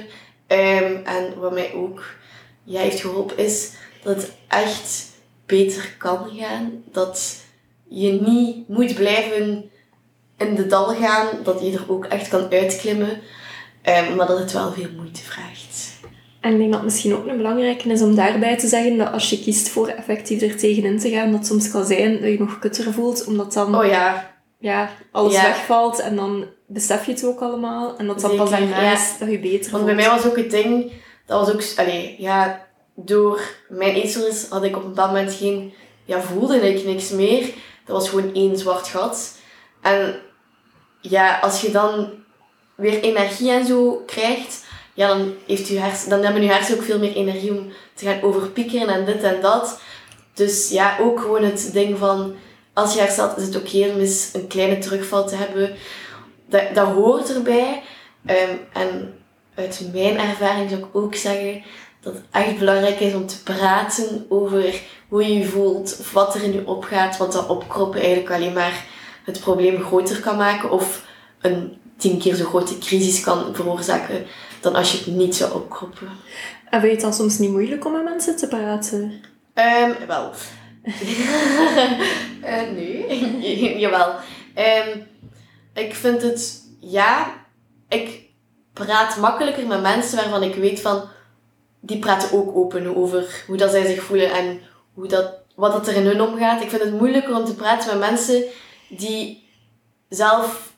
Um, 0.47 1.05
en 1.05 1.39
wat 1.39 1.53
mij 1.53 1.73
ook 1.73 2.03
ja, 2.63 2.79
heeft 2.79 2.99
geholpen 2.99 3.37
is 3.37 3.71
dat 4.03 4.15
het 4.15 4.31
echt 4.47 5.05
beter 5.45 5.95
kan 5.97 6.29
gaan. 6.33 6.83
Dat 6.91 7.35
je 7.87 8.11
niet 8.11 8.67
moet 8.67 8.95
blijven 8.95 9.71
in 10.37 10.55
de 10.55 10.67
dal 10.67 10.95
gaan. 10.95 11.27
Dat 11.43 11.61
je 11.61 11.71
er 11.71 11.91
ook 11.91 12.05
echt 12.05 12.27
kan 12.27 12.51
uitklimmen. 12.51 13.21
Um, 13.83 14.15
maar 14.15 14.27
dat 14.27 14.39
het 14.39 14.51
wel 14.51 14.71
veel 14.71 14.89
moeite 14.95 15.21
vraagt. 15.21 15.54
En 16.45 16.51
ik 16.51 16.57
denk 16.57 16.73
dat 16.73 16.83
misschien 16.83 17.15
ook 17.15 17.27
een 17.27 17.37
belangrijke 17.37 17.89
is 17.89 18.01
om 18.01 18.15
daarbij 18.15 18.57
te 18.57 18.67
zeggen 18.67 18.97
dat 18.97 19.11
als 19.11 19.29
je 19.29 19.39
kiest 19.39 19.69
voor 19.69 19.87
effectief 19.87 20.41
er 20.41 20.57
tegenin 20.57 20.99
te 20.99 21.09
gaan, 21.09 21.31
dat 21.31 21.45
soms 21.45 21.71
kan 21.71 21.85
zijn 21.85 22.21
dat 22.21 22.29
je 22.29 22.39
nog 22.39 22.59
kutter 22.59 22.93
voelt, 22.93 23.25
omdat 23.25 23.53
dan 23.53 23.75
oh, 23.75 23.85
ja. 23.85 24.33
Ja, 24.59 24.89
alles 25.11 25.41
wegvalt 25.41 25.99
en 25.99 26.15
dan 26.15 26.45
besef 26.67 27.05
je 27.05 27.11
het 27.11 27.25
ook 27.25 27.39
allemaal. 27.39 27.97
En 27.97 28.07
dat 28.07 28.19
dan 28.19 28.35
pas 28.35 28.49
daarna 28.49 28.91
is 28.91 29.17
dat 29.19 29.29
je 29.29 29.39
beter 29.39 29.71
Want 29.71 29.85
bij 29.85 29.95
mij 29.95 30.09
was 30.09 30.25
ook 30.25 30.35
het 30.35 30.51
ding, 30.51 30.91
dat 31.25 31.45
was 31.45 31.53
ook, 31.53 31.85
allee, 31.85 32.15
ja, 32.19 32.65
door 32.95 33.41
mijn 33.69 33.95
eetstoornis 33.95 34.47
had 34.49 34.63
ik 34.63 34.75
op 34.75 34.83
een 34.83 34.89
bepaald 34.89 35.11
moment 35.11 35.33
geen, 35.33 35.73
ja, 36.05 36.21
voelde 36.21 36.69
ik 36.73 36.85
niks 36.85 37.09
meer. 37.09 37.41
Dat 37.85 37.95
was 37.95 38.09
gewoon 38.09 38.33
één 38.33 38.57
zwart 38.57 38.87
gat. 38.87 39.37
En 39.81 40.15
ja, 41.01 41.39
als 41.39 41.61
je 41.61 41.71
dan 41.71 42.09
weer 42.75 43.01
energie 43.01 43.51
en 43.51 43.65
zo 43.65 44.03
krijgt, 44.05 44.64
ja, 44.95 45.07
dan, 45.07 45.33
heeft 45.45 45.67
je 45.67 45.79
hersen, 45.79 46.09
dan 46.09 46.23
hebben 46.23 46.41
je 46.41 46.51
hersenen 46.51 46.79
ook 46.79 46.85
veel 46.85 46.99
meer 46.99 47.15
energie 47.15 47.57
om 47.57 47.71
te 47.93 48.05
gaan 48.05 48.21
overpiekeren 48.21 48.87
en 48.87 49.05
dit 49.05 49.23
en 49.23 49.41
dat. 49.41 49.79
Dus 50.33 50.69
ja, 50.69 50.97
ook 50.99 51.19
gewoon 51.19 51.43
het 51.43 51.69
ding 51.73 51.97
van, 51.97 52.35
als 52.73 52.93
je 52.93 52.99
herstelt, 52.99 53.37
is 53.37 53.45
het 53.45 53.55
oké 53.55 53.89
om 53.89 53.99
eens 53.99 54.29
een 54.33 54.47
kleine 54.47 54.77
terugval 54.77 55.27
te 55.27 55.35
hebben. 55.35 55.75
Dat, 56.49 56.63
dat 56.73 56.87
hoort 56.87 57.35
erbij. 57.35 57.81
Um, 58.29 58.59
en 58.73 59.13
uit 59.55 59.89
mijn 59.93 60.17
ervaring 60.17 60.69
zou 60.69 60.81
ik 60.81 60.95
ook 60.95 61.15
zeggen 61.15 61.63
dat 62.01 62.13
het 62.13 62.23
echt 62.31 62.59
belangrijk 62.59 62.99
is 62.99 63.13
om 63.13 63.27
te 63.27 63.43
praten 63.43 64.25
over 64.29 64.81
hoe 65.07 65.27
je 65.27 65.37
je 65.37 65.45
voelt, 65.45 65.97
of 65.99 66.11
wat 66.11 66.35
er 66.35 66.43
in 66.43 66.53
je 66.53 66.67
opgaat, 66.67 67.17
want 67.17 67.31
dat 67.31 67.47
opkroppen 67.47 67.99
eigenlijk 67.99 68.31
alleen 68.31 68.53
maar 68.53 68.85
het 69.23 69.39
probleem 69.39 69.81
groter 69.81 70.19
kan 70.19 70.37
maken 70.37 70.71
of 70.71 71.05
een 71.41 71.77
tien 71.97 72.19
keer 72.19 72.35
zo 72.35 72.45
grote 72.45 72.77
crisis 72.77 73.21
kan 73.21 73.55
veroorzaken 73.55 74.25
dan 74.65 74.75
als 74.75 74.91
je 74.91 74.97
het 74.97 75.07
niet 75.07 75.35
zou 75.35 75.53
opkroppen. 75.53 76.07
En 76.69 76.79
vind 76.79 76.83
je 76.83 76.89
het 76.89 77.01
dan 77.01 77.13
soms 77.13 77.37
niet 77.37 77.51
moeilijk 77.51 77.85
om 77.85 77.91
met 77.91 78.03
mensen 78.03 78.35
te 78.35 78.47
praten? 78.47 79.01
Um, 79.53 80.07
wel. 80.07 80.31
uh, 82.43 82.71
nee, 82.71 83.79
jawel. 83.83 84.15
Um, 84.55 85.07
ik 85.73 85.95
vind 85.95 86.21
het, 86.21 86.61
ja, 86.79 87.33
ik 87.89 88.23
praat 88.73 89.17
makkelijker 89.17 89.67
met 89.67 89.81
mensen 89.81 90.17
waarvan 90.17 90.43
ik 90.43 90.55
weet 90.55 90.81
van, 90.81 91.03
die 91.79 91.99
praten 91.99 92.37
ook 92.37 92.55
open 92.55 92.95
over 92.95 93.43
hoe 93.47 93.57
dat 93.57 93.71
zij 93.71 93.85
zich 93.85 94.03
voelen 94.03 94.31
en 94.31 94.59
hoe 94.93 95.07
dat, 95.07 95.33
wat 95.55 95.71
dat 95.71 95.87
er 95.87 95.95
in 95.95 96.05
hun 96.05 96.21
omgaat. 96.21 96.61
Ik 96.61 96.69
vind 96.69 96.81
het 96.81 96.97
moeilijker 96.99 97.35
om 97.35 97.45
te 97.45 97.55
praten 97.55 97.99
met 97.99 98.09
mensen 98.09 98.43
die 98.89 99.49
zelf 100.09 100.73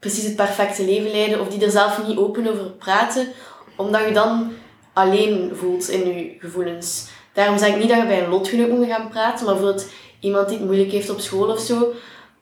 precies 0.00 0.24
het 0.24 0.36
perfecte 0.36 0.84
leven 0.84 1.10
leiden 1.10 1.40
of 1.40 1.48
die 1.48 1.64
er 1.64 1.70
zelf 1.70 2.06
niet 2.06 2.18
open 2.18 2.46
over 2.46 2.70
praten, 2.70 3.28
omdat 3.76 4.04
je 4.04 4.12
dan 4.12 4.52
alleen 4.92 5.50
voelt 5.54 5.88
in 5.88 6.06
je 6.06 6.36
gevoelens. 6.38 7.08
Daarom 7.32 7.58
zeg 7.58 7.68
ik 7.68 7.78
niet 7.78 7.88
dat 7.88 7.98
je 7.98 8.06
bij 8.06 8.22
een 8.22 8.30
lotgenoot 8.30 8.70
moet 8.70 8.86
gaan 8.86 9.08
praten, 9.08 9.44
maar 9.44 9.54
bijvoorbeeld 9.54 9.90
iemand 10.20 10.48
die 10.48 10.56
het 10.56 10.66
moeilijk 10.66 10.90
heeft 10.90 11.10
op 11.10 11.20
school 11.20 11.48
of 11.48 11.60
zo, 11.60 11.92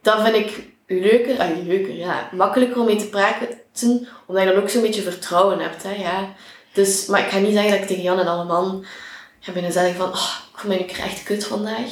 dat 0.03 0.23
vind 0.23 0.35
ik 0.35 0.69
leuker, 0.87 1.39
ah, 1.39 1.67
leuker, 1.67 1.95
ja, 1.95 2.29
makkelijker 2.33 2.81
om 2.81 2.87
mee 2.87 2.97
te 2.97 3.09
praten, 3.09 3.49
omdat 4.27 4.45
je 4.45 4.53
dan 4.53 4.63
ook 4.63 4.69
zo'n 4.69 4.83
beetje 4.83 5.03
vertrouwen 5.03 5.59
hebt, 5.59 5.83
hè, 5.83 5.95
ja. 5.95 6.35
Dus, 6.73 7.07
maar 7.07 7.21
ik 7.21 7.31
ga 7.31 7.39
niet 7.39 7.53
zeggen 7.53 7.71
dat 7.71 7.81
ik 7.81 7.87
tegen 7.87 8.03
Jan 8.03 8.19
en 8.19 8.27
alle 8.27 8.45
man 8.45 8.85
ga 9.41 9.53
binnen 9.53 9.73
zeggen 9.73 9.95
van, 9.95 10.09
oh, 10.09 10.35
ik 10.57 10.65
me 10.65 10.75
nu 10.77 10.85
echt 10.85 11.23
kut 11.23 11.47
vandaag. 11.47 11.91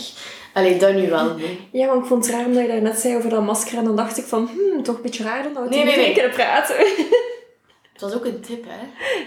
Allee, 0.57 0.77
dat 0.79 0.95
nu 0.95 1.09
wel. 1.09 1.37
Ja, 1.73 1.87
want 1.87 2.03
ik 2.03 2.09
vond 2.09 2.27
het 2.27 2.35
raar 2.35 2.47
omdat 2.47 2.63
je 2.63 2.69
daar 2.69 2.83
net 2.83 2.99
zei 2.99 3.17
over 3.17 3.31
dat 3.31 3.45
masker. 3.45 3.79
En 3.79 3.85
dan 3.85 3.97
dacht 3.97 4.19
ik 4.19 4.25
van, 4.25 4.51
hmm, 4.53 4.83
toch 4.83 4.97
een 4.97 5.03
beetje 5.03 5.25
raar 5.25 5.43
dat 5.43 5.63
we 5.63 5.69
nee, 5.69 5.85
nee, 5.85 5.97
nee. 5.97 6.13
kunnen 6.13 6.31
praten. 6.31 6.77
Het 7.93 8.01
was 8.01 8.15
ook 8.15 8.25
een 8.25 8.41
tip, 8.41 8.65
hè. 8.69 8.87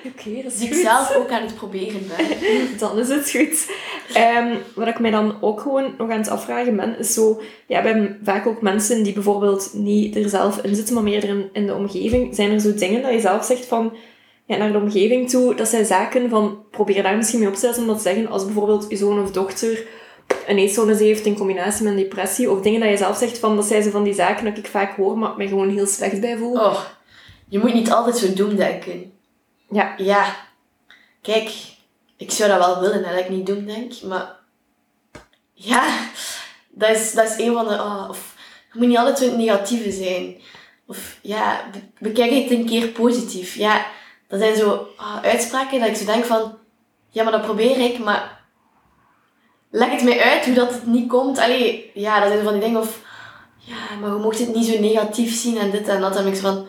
Oké, 0.10 0.44
dat 0.44 0.52
is 0.52 0.60
Die 0.60 0.68
ik 0.68 0.74
zelf 0.74 1.16
ook 1.16 1.30
aan 1.32 1.42
het 1.42 1.56
proberen 1.56 2.08
ben. 2.08 2.38
dan 2.80 3.00
is 3.00 3.10
het 3.10 3.32
goed. 3.32 3.72
Um, 4.18 4.58
wat 4.76 4.88
ik 4.88 5.00
mij 5.00 5.12
dan 5.12 5.38
ook 5.42 5.62
gewoon 5.62 5.94
nog 5.98 6.10
aan 6.10 6.18
het 6.18 6.30
afvragen 6.30 6.76
ben, 6.76 7.00
is 7.00 7.14
zo... 7.14 7.42
Ja, 7.66 7.82
we 7.82 7.88
hebben 7.88 8.20
vaak 8.24 8.48
ook 8.48 8.62
mensen 8.62 9.04
die 9.04 9.14
bijvoorbeeld 9.14 9.70
niet 9.74 10.16
er 10.16 10.30
zelf 10.30 10.58
in 10.58 10.76
zitten, 10.76 10.94
maar 10.94 11.04
meer 11.04 11.24
in, 11.24 11.50
in 11.54 11.66
de 11.66 11.76
omgeving. 11.76 12.36
Zijn 12.36 12.52
er 12.52 12.60
zo 12.60 12.74
dingen 12.74 13.02
dat 13.02 13.12
je 13.12 13.20
zelf 13.20 13.46
zegt 13.46 13.66
van... 13.66 13.94
Ja, 14.46 14.58
naar 14.58 14.72
de 14.72 14.78
omgeving 14.78 15.30
toe, 15.30 15.56
dat 15.56 15.68
zijn 15.68 15.86
zaken 15.86 16.30
van... 16.30 16.64
Probeer 16.72 17.04
daar 17.04 17.18
misschien 17.18 17.40
mee 17.40 17.48
op 17.48 17.54
te 17.54 17.60
zetten, 17.60 17.82
om 17.82 17.88
dat 17.88 17.98
te 17.98 18.04
zeggen. 18.04 18.28
Als 18.28 18.46
bijvoorbeeld 18.46 18.86
je 18.90 18.96
zoon 18.96 19.22
of 19.22 19.32
dochter 19.32 19.86
een 20.50 20.58
eetstoornis 20.58 21.00
heeft 21.00 21.26
in 21.26 21.38
combinatie 21.38 21.84
met 21.84 21.94
een 21.94 22.00
depressie. 22.00 22.52
Of 22.52 22.62
dingen 22.62 22.80
dat 22.80 22.90
je 22.90 22.98
zelf 22.98 23.18
zegt 23.18 23.38
van, 23.38 23.56
dat 23.56 23.66
zijn 23.66 23.84
ze 23.84 23.92
van 23.92 24.04
die 24.04 24.14
zaken 24.14 24.46
dat 24.46 24.58
ik 24.58 24.68
vaak 24.68 24.96
hoor, 24.96 25.18
maar 25.18 25.32
ik 25.32 25.38
me 25.38 25.48
gewoon 25.48 25.70
heel 25.70 25.88
slecht 25.88 26.22
bij 26.22 26.38
voel. 26.38 26.54
Oh, 26.54 26.82
je 27.48 27.60
moet 27.60 27.74
niet 27.74 27.92
altijd 27.92 28.18
zo 28.18 28.34
doemdenken. 28.34 29.14
Ja. 29.70 29.94
Ja. 29.98 30.36
Kijk, 31.22 31.52
ik 32.18 32.32
zou 32.32 32.50
dat 32.50 32.60
wel 32.60 32.80
willen 32.80 33.04
dat 33.04 33.20
ik 33.20 33.30
niet 33.30 33.46
doemdenk, 33.46 34.02
maar... 34.02 34.38
Ja, 35.54 36.10
dat 36.70 36.90
is, 36.90 37.12
dat 37.12 37.26
is 37.26 37.46
een 37.46 37.54
van 37.54 37.68
de... 37.68 37.74
Oh, 37.74 38.06
of, 38.10 38.36
je 38.74 38.80
moet 38.80 38.88
niet 38.88 38.98
altijd 38.98 39.18
zo 39.18 39.26
het 39.26 39.38
negatieve 39.38 39.92
zijn. 39.92 40.36
Of 40.88 41.18
ja, 41.22 41.70
bekijk 42.00 42.32
het 42.32 42.52
een 42.52 42.66
keer 42.66 42.88
positief. 42.88 43.56
Ja, 43.56 43.86
dat 44.28 44.40
zijn 44.40 44.56
zo 44.56 44.88
oh, 44.98 45.24
uitspraken 45.24 45.80
dat 45.80 45.90
ik 45.90 45.96
zo 45.96 46.06
denk 46.06 46.26
van... 46.26 46.58
Ja, 47.10 47.24
maar 47.24 47.32
dat 47.32 47.42
probeer 47.42 47.80
ik, 47.80 48.00
maar 48.00 48.39
leg 49.70 49.90
het 49.90 50.04
mij 50.04 50.22
uit 50.22 50.46
hoe 50.46 50.54
dat 50.54 50.72
het 50.72 50.86
niet 50.86 51.10
komt. 51.10 51.38
Allee, 51.38 51.92
ja, 51.94 52.20
dat 52.20 52.32
zijn 52.32 52.44
van 52.44 52.54
die 52.54 52.62
dingen 52.62 52.82
of... 52.82 53.02
Ja, 53.58 53.96
maar 54.02 54.10
je 54.10 54.16
mocht 54.16 54.40
het 54.40 54.56
niet 54.56 54.66
zo 54.66 54.80
negatief 54.80 55.36
zien 55.36 55.58
en 55.58 55.72
dit 55.72 55.88
en 55.88 56.02
dat. 56.02 56.16
En 56.16 56.28
ik 56.28 56.36
van... 56.36 56.68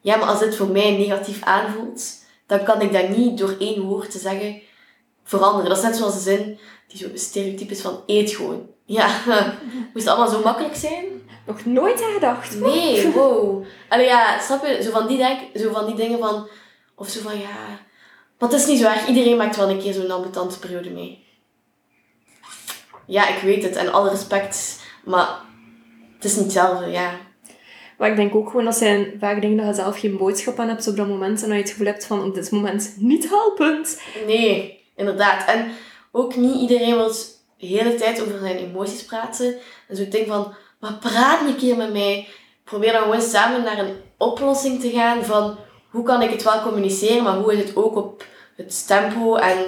Ja, 0.00 0.16
maar 0.16 0.28
als 0.28 0.38
dit 0.38 0.56
voor 0.56 0.68
mij 0.68 0.90
negatief 0.90 1.42
aanvoelt, 1.42 2.02
dan 2.46 2.62
kan 2.62 2.80
ik 2.80 2.92
dat 2.92 3.08
niet 3.08 3.38
door 3.38 3.56
één 3.58 3.80
woord 3.82 4.10
te 4.10 4.18
zeggen 4.18 4.60
veranderen. 5.24 5.68
Dat 5.68 5.78
is 5.78 5.84
net 5.84 5.96
zoals 5.96 6.14
de 6.14 6.20
zin 6.20 6.58
die 6.88 6.98
zo 6.98 7.08
stereotyp 7.14 7.70
is 7.70 7.80
van 7.80 8.02
eet 8.06 8.30
gewoon. 8.30 8.66
Ja, 8.84 9.06
moest 9.92 10.06
het 10.06 10.06
allemaal 10.06 10.28
zo 10.28 10.42
makkelijk 10.42 10.76
zijn? 10.76 11.04
Nog 11.46 11.64
nooit 11.64 12.02
aan 12.02 12.12
gedacht. 12.12 12.60
Nee, 12.60 13.08
wow. 13.12 13.64
Allee, 13.88 14.06
ja, 14.06 14.40
snap 14.40 14.66
je? 14.66 14.82
Zo 14.82 14.90
van 14.90 15.06
die, 15.06 15.16
denk, 15.16 15.40
zo 15.54 15.72
van 15.72 15.86
die 15.86 15.94
dingen 15.94 16.18
van... 16.18 16.48
Of 16.94 17.08
zo 17.08 17.20
van, 17.20 17.38
ja... 17.38 17.78
Maar 18.38 18.48
het 18.48 18.60
is 18.60 18.66
niet 18.66 18.78
zo 18.78 18.86
erg. 18.86 19.06
Iedereen 19.06 19.36
maakt 19.36 19.56
wel 19.56 19.70
een 19.70 19.78
keer 19.78 19.92
zo'n 19.92 20.10
ambetante 20.10 20.58
periode 20.58 20.90
mee. 20.90 21.26
Ja, 23.10 23.28
ik 23.28 23.42
weet 23.42 23.62
het. 23.62 23.76
En 23.76 23.92
alle 23.92 24.10
respect. 24.10 24.80
Maar 25.04 25.28
het 26.14 26.24
is 26.24 26.34
niet 26.34 26.44
hetzelfde, 26.44 26.86
ja. 26.86 27.10
Maar 27.98 28.10
ik 28.10 28.16
denk 28.16 28.34
ook 28.34 28.46
gewoon 28.46 28.64
dat 28.64 28.76
zijn 28.76 29.16
vaak 29.20 29.40
dingen 29.40 29.56
dat 29.56 29.66
je 29.66 29.82
zelf 29.82 29.98
geen 29.98 30.16
boodschap 30.16 30.58
aan 30.58 30.68
hebt 30.68 30.88
op 30.88 30.96
dat 30.96 31.08
moment. 31.08 31.42
En 31.42 31.48
dat 31.48 31.56
je 31.56 31.62
het 31.62 31.70
gevoel 31.70 31.86
hebt 31.86 32.06
van 32.06 32.24
op 32.24 32.34
dit 32.34 32.50
moment 32.50 32.94
niet 32.96 33.28
helpend. 33.28 34.00
Nee, 34.26 34.84
inderdaad. 34.96 35.48
En 35.48 35.70
ook 36.12 36.36
niet 36.36 36.60
iedereen 36.60 36.96
wil 36.96 37.08
de 37.58 37.66
hele 37.66 37.94
tijd 37.94 38.22
over 38.22 38.38
zijn 38.38 38.56
emoties 38.56 39.04
praten. 39.04 39.56
En 39.88 39.96
zo 39.96 40.08
denk 40.08 40.26
van, 40.26 40.54
maar 40.80 40.94
praat 40.94 41.46
een 41.46 41.56
keer 41.56 41.76
met 41.76 41.92
mij. 41.92 42.28
Probeer 42.64 42.92
dan 42.92 43.02
gewoon 43.02 43.22
samen 43.22 43.62
naar 43.62 43.78
een 43.78 43.96
oplossing 44.18 44.80
te 44.80 44.90
gaan 44.90 45.24
van 45.24 45.58
hoe 45.90 46.04
kan 46.04 46.22
ik 46.22 46.30
het 46.30 46.42
wel 46.42 46.62
communiceren, 46.62 47.22
maar 47.22 47.36
hoe 47.36 47.52
is 47.52 47.58
het 47.58 47.76
ook 47.76 47.96
op 47.96 48.24
het 48.56 48.86
tempo 48.86 49.34
en 49.34 49.66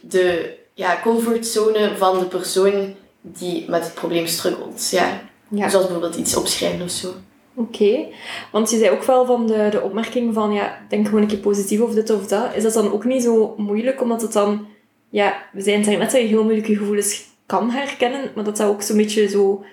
de 0.00 0.62
ja, 0.74 1.00
comfortzone 1.02 1.96
van 1.96 2.18
de 2.18 2.24
persoon 2.24 2.94
die 3.20 3.64
met 3.68 3.84
het 3.84 3.94
probleem 3.94 4.26
struggelt. 4.26 4.90
Ja. 4.90 5.22
Ja. 5.48 5.68
Zoals 5.68 5.86
bijvoorbeeld 5.86 6.16
iets 6.16 6.36
opschrijven 6.36 6.82
of 6.82 6.90
zo. 6.90 7.14
Oké, 7.54 8.06
want 8.52 8.70
je 8.70 8.78
zei 8.78 8.90
ook 8.90 9.04
wel 9.04 9.26
van 9.26 9.46
de, 9.46 9.68
de 9.70 9.80
opmerking 9.82 10.34
van, 10.34 10.52
ja, 10.52 10.78
denk 10.88 11.06
gewoon 11.06 11.22
een 11.22 11.28
keer 11.28 11.38
positief 11.38 11.80
of 11.80 11.94
dit 11.94 12.10
of 12.10 12.26
dat. 12.26 12.54
Is 12.54 12.62
dat 12.62 12.72
dan 12.72 12.92
ook 12.92 13.04
niet 13.04 13.22
zo 13.22 13.54
moeilijk, 13.56 14.02
omdat 14.02 14.22
het 14.22 14.32
dan, 14.32 14.66
ja, 15.08 15.42
we 15.52 15.60
zijn 15.60 15.78
het 15.78 15.98
net 15.98 16.10
dat 16.10 16.20
je 16.20 16.26
heel 16.26 16.42
moeilijk 16.42 16.66
je 16.66 16.76
gevoelens 16.76 17.24
kan 17.46 17.70
herkennen, 17.70 18.30
maar 18.34 18.44
dat 18.44 18.56
dat 18.56 18.68
ook 18.68 18.82
zo'n 18.82 18.96
beetje 18.96 19.28
zo 19.28 19.64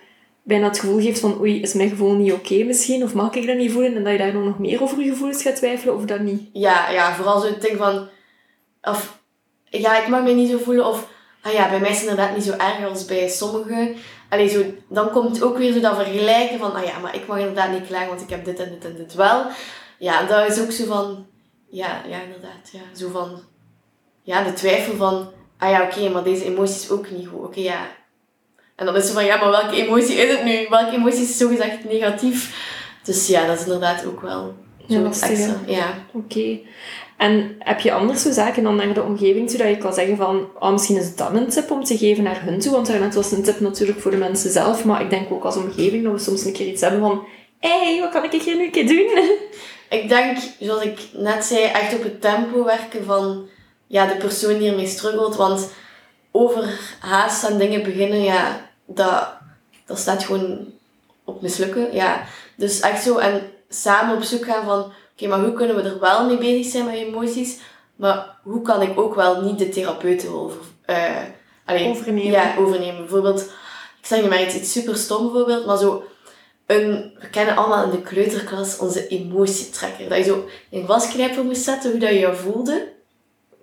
bijna 0.43 0.67
het 0.67 0.79
gevoel 0.79 0.99
geeft 1.01 1.19
van, 1.19 1.39
oei, 1.39 1.61
is 1.61 1.73
mijn 1.73 1.89
gevoel 1.89 2.13
niet 2.13 2.33
oké 2.33 2.63
misschien, 2.63 3.03
of 3.03 3.13
mag 3.13 3.35
ik 3.35 3.47
dat 3.47 3.57
niet 3.57 3.71
voelen, 3.71 3.95
en 3.95 4.03
dat 4.03 4.11
je 4.11 4.17
daar 4.17 4.33
dan 4.33 4.43
nog 4.43 4.59
meer 4.59 4.81
over 4.81 5.03
je 5.03 5.09
gevoelens 5.09 5.41
gaat 5.41 5.55
twijfelen, 5.55 5.95
of 5.95 6.05
dat 6.05 6.19
niet. 6.19 6.49
Ja, 6.53 6.89
ja, 6.89 7.15
vooral 7.15 7.39
zo 7.39 7.47
het 7.47 7.61
ding 7.61 7.77
van... 7.77 8.07
Of, 8.81 9.20
ja, 9.79 10.01
ik 10.01 10.07
mag 10.07 10.23
me 10.23 10.31
niet 10.31 10.49
zo 10.49 10.57
voelen. 10.57 10.85
Of, 10.85 11.07
ah 11.41 11.53
ja, 11.53 11.69
bij 11.69 11.79
mij 11.79 11.89
is 11.89 11.99
het 11.99 12.09
inderdaad 12.09 12.35
niet 12.35 12.45
zo 12.45 12.51
erg 12.51 12.89
als 12.89 13.05
bij 13.05 13.29
sommigen. 13.29 13.95
Allee, 14.29 14.49
zo, 14.49 14.63
dan 14.87 15.11
komt 15.11 15.43
ook 15.43 15.57
weer 15.57 15.73
zo 15.73 15.79
dat 15.79 15.95
vergelijken 15.95 16.59
van... 16.59 16.73
Ah 16.73 16.83
ja, 16.83 16.99
maar 16.99 17.15
ik 17.15 17.27
mag 17.27 17.37
inderdaad 17.37 17.71
niet 17.71 17.87
klagen, 17.87 18.07
want 18.07 18.21
ik 18.21 18.29
heb 18.29 18.45
dit 18.45 18.59
en 18.59 18.69
dit 18.69 18.85
en 18.85 18.95
dit 18.95 19.13
wel. 19.13 19.45
Ja, 19.97 20.23
dat 20.23 20.49
is 20.49 20.59
ook 20.59 20.71
zo 20.71 20.85
van... 20.85 21.25
Ja, 21.69 22.01
ja, 22.07 22.21
inderdaad. 22.21 22.69
Ja, 22.71 22.81
zo 22.95 23.09
van... 23.09 23.41
Ja, 24.21 24.43
de 24.43 24.53
twijfel 24.53 24.95
van... 24.95 25.31
Ah 25.57 25.69
ja, 25.69 25.83
oké, 25.83 26.09
maar 26.09 26.23
deze 26.23 26.45
emotie 26.45 26.75
is 26.75 26.89
ook 26.89 27.11
niet 27.11 27.27
goed. 27.27 27.43
Oké, 27.43 27.59
ja. 27.59 27.87
En 28.75 28.85
dan 28.85 28.95
is 28.95 29.03
het 29.03 29.13
van... 29.13 29.25
Ja, 29.25 29.35
maar 29.35 29.49
welke 29.49 29.75
emotie 29.75 30.15
is 30.15 30.31
het 30.35 30.43
nu? 30.43 30.67
Welke 30.69 30.95
emotie 30.95 31.21
is 31.21 31.37
zogezegd 31.37 31.83
negatief? 31.83 32.69
Dus 33.03 33.27
ja, 33.27 33.45
dat 33.45 33.59
is 33.59 33.63
inderdaad 33.63 34.05
ook 34.05 34.21
wel... 34.21 34.55
Ja, 34.85 34.97
Zo 34.97 35.05
extra. 35.05 35.55
Ja. 35.65 35.93
Oké. 36.11 36.59
En 37.21 37.55
heb 37.59 37.79
je 37.79 37.93
anders 37.93 38.21
zo 38.21 38.31
zaken 38.31 38.63
dan 38.63 38.75
naar 38.75 38.93
de 38.93 39.03
omgeving 39.03 39.49
toe, 39.49 39.57
dat 39.57 39.67
je 39.67 39.77
kan 39.77 39.93
zeggen 39.93 40.17
van, 40.17 40.47
oh, 40.59 40.71
misschien 40.71 40.97
is 40.97 41.15
dat 41.15 41.33
een 41.33 41.49
tip 41.49 41.71
om 41.71 41.83
te 41.83 41.97
geven 41.97 42.23
naar 42.23 42.43
hun 42.43 42.59
toe, 42.59 42.71
want 42.71 42.87
daarnet 42.87 43.15
was 43.15 43.31
een 43.31 43.43
tip 43.43 43.59
natuurlijk 43.59 43.99
voor 43.99 44.11
de 44.11 44.17
mensen 44.17 44.51
zelf, 44.51 44.85
maar 44.85 45.01
ik 45.01 45.09
denk 45.09 45.31
ook 45.31 45.43
als 45.43 45.55
omgeving 45.55 46.03
dat 46.03 46.13
we 46.13 46.19
soms 46.19 46.45
een 46.45 46.53
keer 46.53 46.67
iets 46.67 46.81
hebben 46.81 46.99
van, 46.99 47.23
hey, 47.59 47.99
wat 47.99 48.11
kan 48.11 48.23
ik 48.23 48.41
hier 48.41 48.55
nu 48.55 48.63
een 48.63 48.71
keer 48.71 48.87
doen? 48.87 49.09
Ik 49.99 50.09
denk, 50.09 50.37
zoals 50.59 50.83
ik 50.83 50.99
net 51.13 51.45
zei, 51.45 51.63
echt 51.63 51.95
op 51.95 52.03
het 52.03 52.21
tempo 52.21 52.63
werken 52.63 53.05
van 53.05 53.47
ja, 53.87 54.05
de 54.05 54.15
persoon 54.15 54.57
die 54.57 54.69
ermee 54.69 54.87
struggelt. 54.87 55.35
Want 55.35 55.71
overhaast 56.31 57.45
aan 57.45 57.57
dingen 57.57 57.83
beginnen, 57.83 58.21
ja, 58.21 58.69
dat, 58.85 59.27
dat 59.85 59.99
staat 59.99 60.23
gewoon 60.23 60.67
op 61.23 61.41
mislukken. 61.41 61.93
Ja. 61.93 62.23
Dus 62.55 62.79
echt 62.79 63.03
zo 63.03 63.17
en 63.17 63.41
samen 63.69 64.15
op 64.15 64.23
zoek 64.23 64.45
gaan 64.45 64.65
van, 64.65 64.93
oké, 65.13 65.27
maar 65.27 65.39
hoe 65.39 65.53
kunnen 65.53 65.75
we 65.75 65.81
er 65.81 65.99
wel 65.99 66.25
mee 66.25 66.37
bezig 66.37 66.71
zijn 66.71 66.85
met 66.85 66.93
emoties? 66.95 67.57
Maar 67.95 68.37
hoe 68.43 68.61
kan 68.61 68.81
ik 68.81 68.99
ook 68.99 69.15
wel 69.15 69.41
niet 69.41 69.59
de 69.59 69.69
therapeut 69.69 70.27
over, 70.27 70.61
eh, 70.85 71.17
allee, 71.65 71.89
Overnemen. 71.89 72.31
Ja, 72.31 72.55
overnemen. 72.57 72.97
Bijvoorbeeld, 73.01 73.41
ik 73.99 74.05
zeg 74.07 74.21
je 74.21 74.27
maar 74.29 74.41
iets, 74.41 74.55
iets 74.55 74.71
super 74.71 74.95
stom 74.97 75.21
bijvoorbeeld, 75.21 75.65
maar 75.65 75.77
zo 75.77 76.03
een, 76.67 77.17
we 77.19 77.29
kennen 77.29 77.55
allemaal 77.55 77.83
in 77.83 77.89
de 77.89 78.01
kleuterklas 78.01 78.77
onze 78.77 79.07
emotietrekker. 79.07 80.09
Dat 80.09 80.17
je 80.17 80.23
zo 80.23 80.45
een 80.71 80.85
wasknijper 80.85 81.43
moest 81.43 81.63
zetten, 81.63 81.91
hoe 81.91 81.99
dat 81.99 82.09
je 82.09 82.19
je 82.19 82.35
voelde. 82.35 82.87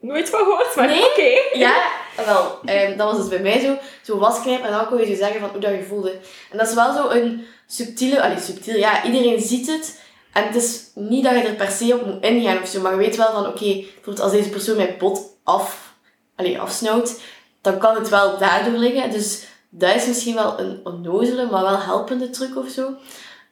Nooit 0.00 0.28
van 0.30 0.38
gehoord, 0.38 0.76
maar 0.76 0.86
Nee? 0.86 1.04
oké. 1.10 1.58
Ja, 1.58 1.88
wel. 2.26 2.58
ehm, 2.64 2.96
dat 2.96 3.10
was 3.10 3.16
dus 3.20 3.28
bij 3.28 3.38
mij 3.38 3.60
zo. 3.60 3.76
Zo 4.02 4.18
wasknijper 4.18 4.66
en 4.66 4.72
dan 4.72 4.86
kon 4.86 4.98
je 4.98 5.06
zo 5.06 5.14
zeggen 5.14 5.40
van 5.40 5.48
hoe 5.48 5.60
dat 5.60 5.70
je 5.70 5.82
voelde. 5.88 6.10
En 6.50 6.58
dat 6.58 6.68
is 6.68 6.74
wel 6.74 6.92
zo 6.92 7.08
een 7.08 7.46
subtiele... 7.66 8.22
Allee, 8.22 8.38
subtiel. 8.40 8.76
Ja, 8.76 9.04
iedereen 9.04 9.40
ziet 9.40 9.66
het. 9.66 10.00
En 10.32 10.44
het 10.46 10.54
is 10.54 10.90
niet 10.94 11.24
dat 11.24 11.34
je 11.34 11.42
er 11.42 11.54
per 11.54 11.70
se 11.70 11.94
op 11.94 12.06
moet 12.06 12.22
ingaan 12.22 12.62
of 12.62 12.68
zo. 12.68 12.80
Maar 12.80 12.92
je 12.92 12.98
weet 12.98 13.16
wel 13.16 13.32
van, 13.32 13.46
oké, 13.46 13.64
bijvoorbeeld 13.64 14.20
als 14.20 14.32
deze 14.32 14.48
persoon 14.48 14.76
mijn 14.76 14.96
pot 14.96 15.20
af, 15.42 15.94
allee, 16.36 16.60
afsnauwt, 16.60 17.20
dan 17.60 17.78
kan 17.78 17.94
het 17.94 18.08
wel 18.08 18.38
daardoor 18.38 18.78
liggen. 18.78 19.10
Dus 19.10 19.46
dat 19.68 19.94
is 19.94 20.06
misschien 20.06 20.34
wel 20.34 20.60
een 20.60 20.80
onnozele, 20.84 21.50
maar 21.50 21.62
wel 21.62 21.80
helpende 21.80 22.30
truc 22.30 22.56
of 22.56 22.68
zo. 22.68 22.94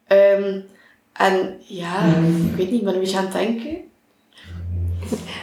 Ehm, 0.07 0.61
en 1.12 1.61
ja, 1.67 2.05
ik 2.51 2.57
weet 2.57 2.71
niet, 2.71 2.81
ik 2.81 2.85
ben 2.85 2.95
een 2.95 3.01
beetje 3.01 3.17
aan 3.17 3.25
het 3.25 3.33
denken. 3.33 3.85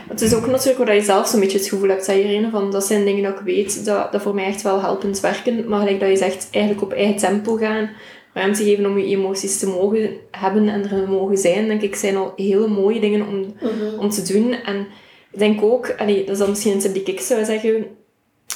Het 0.09 0.21
is 0.21 0.33
ook 0.33 0.47
natuurlijk 0.47 0.77
waar 0.77 0.95
je 0.95 1.01
zelf 1.01 1.27
zo'n 1.27 1.39
beetje 1.39 1.57
het 1.57 1.67
gevoel 1.67 1.89
hebt, 1.89 2.05
zei 2.05 2.21
Irene, 2.21 2.49
van 2.49 2.71
dat 2.71 2.85
zijn 2.85 3.05
dingen 3.05 3.23
dat 3.23 3.39
ik 3.39 3.45
weet, 3.45 3.85
dat, 3.85 4.11
dat 4.11 4.21
voor 4.21 4.35
mij 4.35 4.45
echt 4.45 4.61
wel 4.61 4.81
helpend 4.81 5.19
werken. 5.19 5.67
Maar 5.67 5.79
gelijk 5.79 5.99
dat 5.99 6.09
je 6.09 6.17
zegt, 6.17 6.47
eigenlijk 6.51 6.83
op 6.83 6.93
eigen 6.93 7.15
tempo 7.15 7.55
gaan, 7.55 7.89
ruimte 8.33 8.63
geven 8.63 8.85
om 8.85 8.97
je 8.97 9.05
emoties 9.05 9.59
te 9.59 9.67
mogen 9.67 10.09
hebben 10.31 10.69
en 10.69 10.89
er 10.89 11.09
mogen 11.09 11.37
zijn, 11.37 11.67
denk 11.67 11.81
ik, 11.81 11.95
zijn 11.95 12.15
al 12.15 12.33
hele 12.35 12.67
mooie 12.67 12.99
dingen 12.99 13.27
om, 13.27 13.53
om 13.99 14.09
te 14.09 14.33
doen. 14.33 14.53
En 14.53 14.87
ik 15.31 15.39
denk 15.39 15.63
ook, 15.63 15.93
allee, 15.97 16.19
dat 16.19 16.29
is 16.29 16.37
dan 16.37 16.49
misschien 16.49 16.73
een 16.73 16.79
tip 16.79 16.93
die 16.93 17.03
ik 17.03 17.19
zou 17.19 17.45
zeggen, 17.45 17.85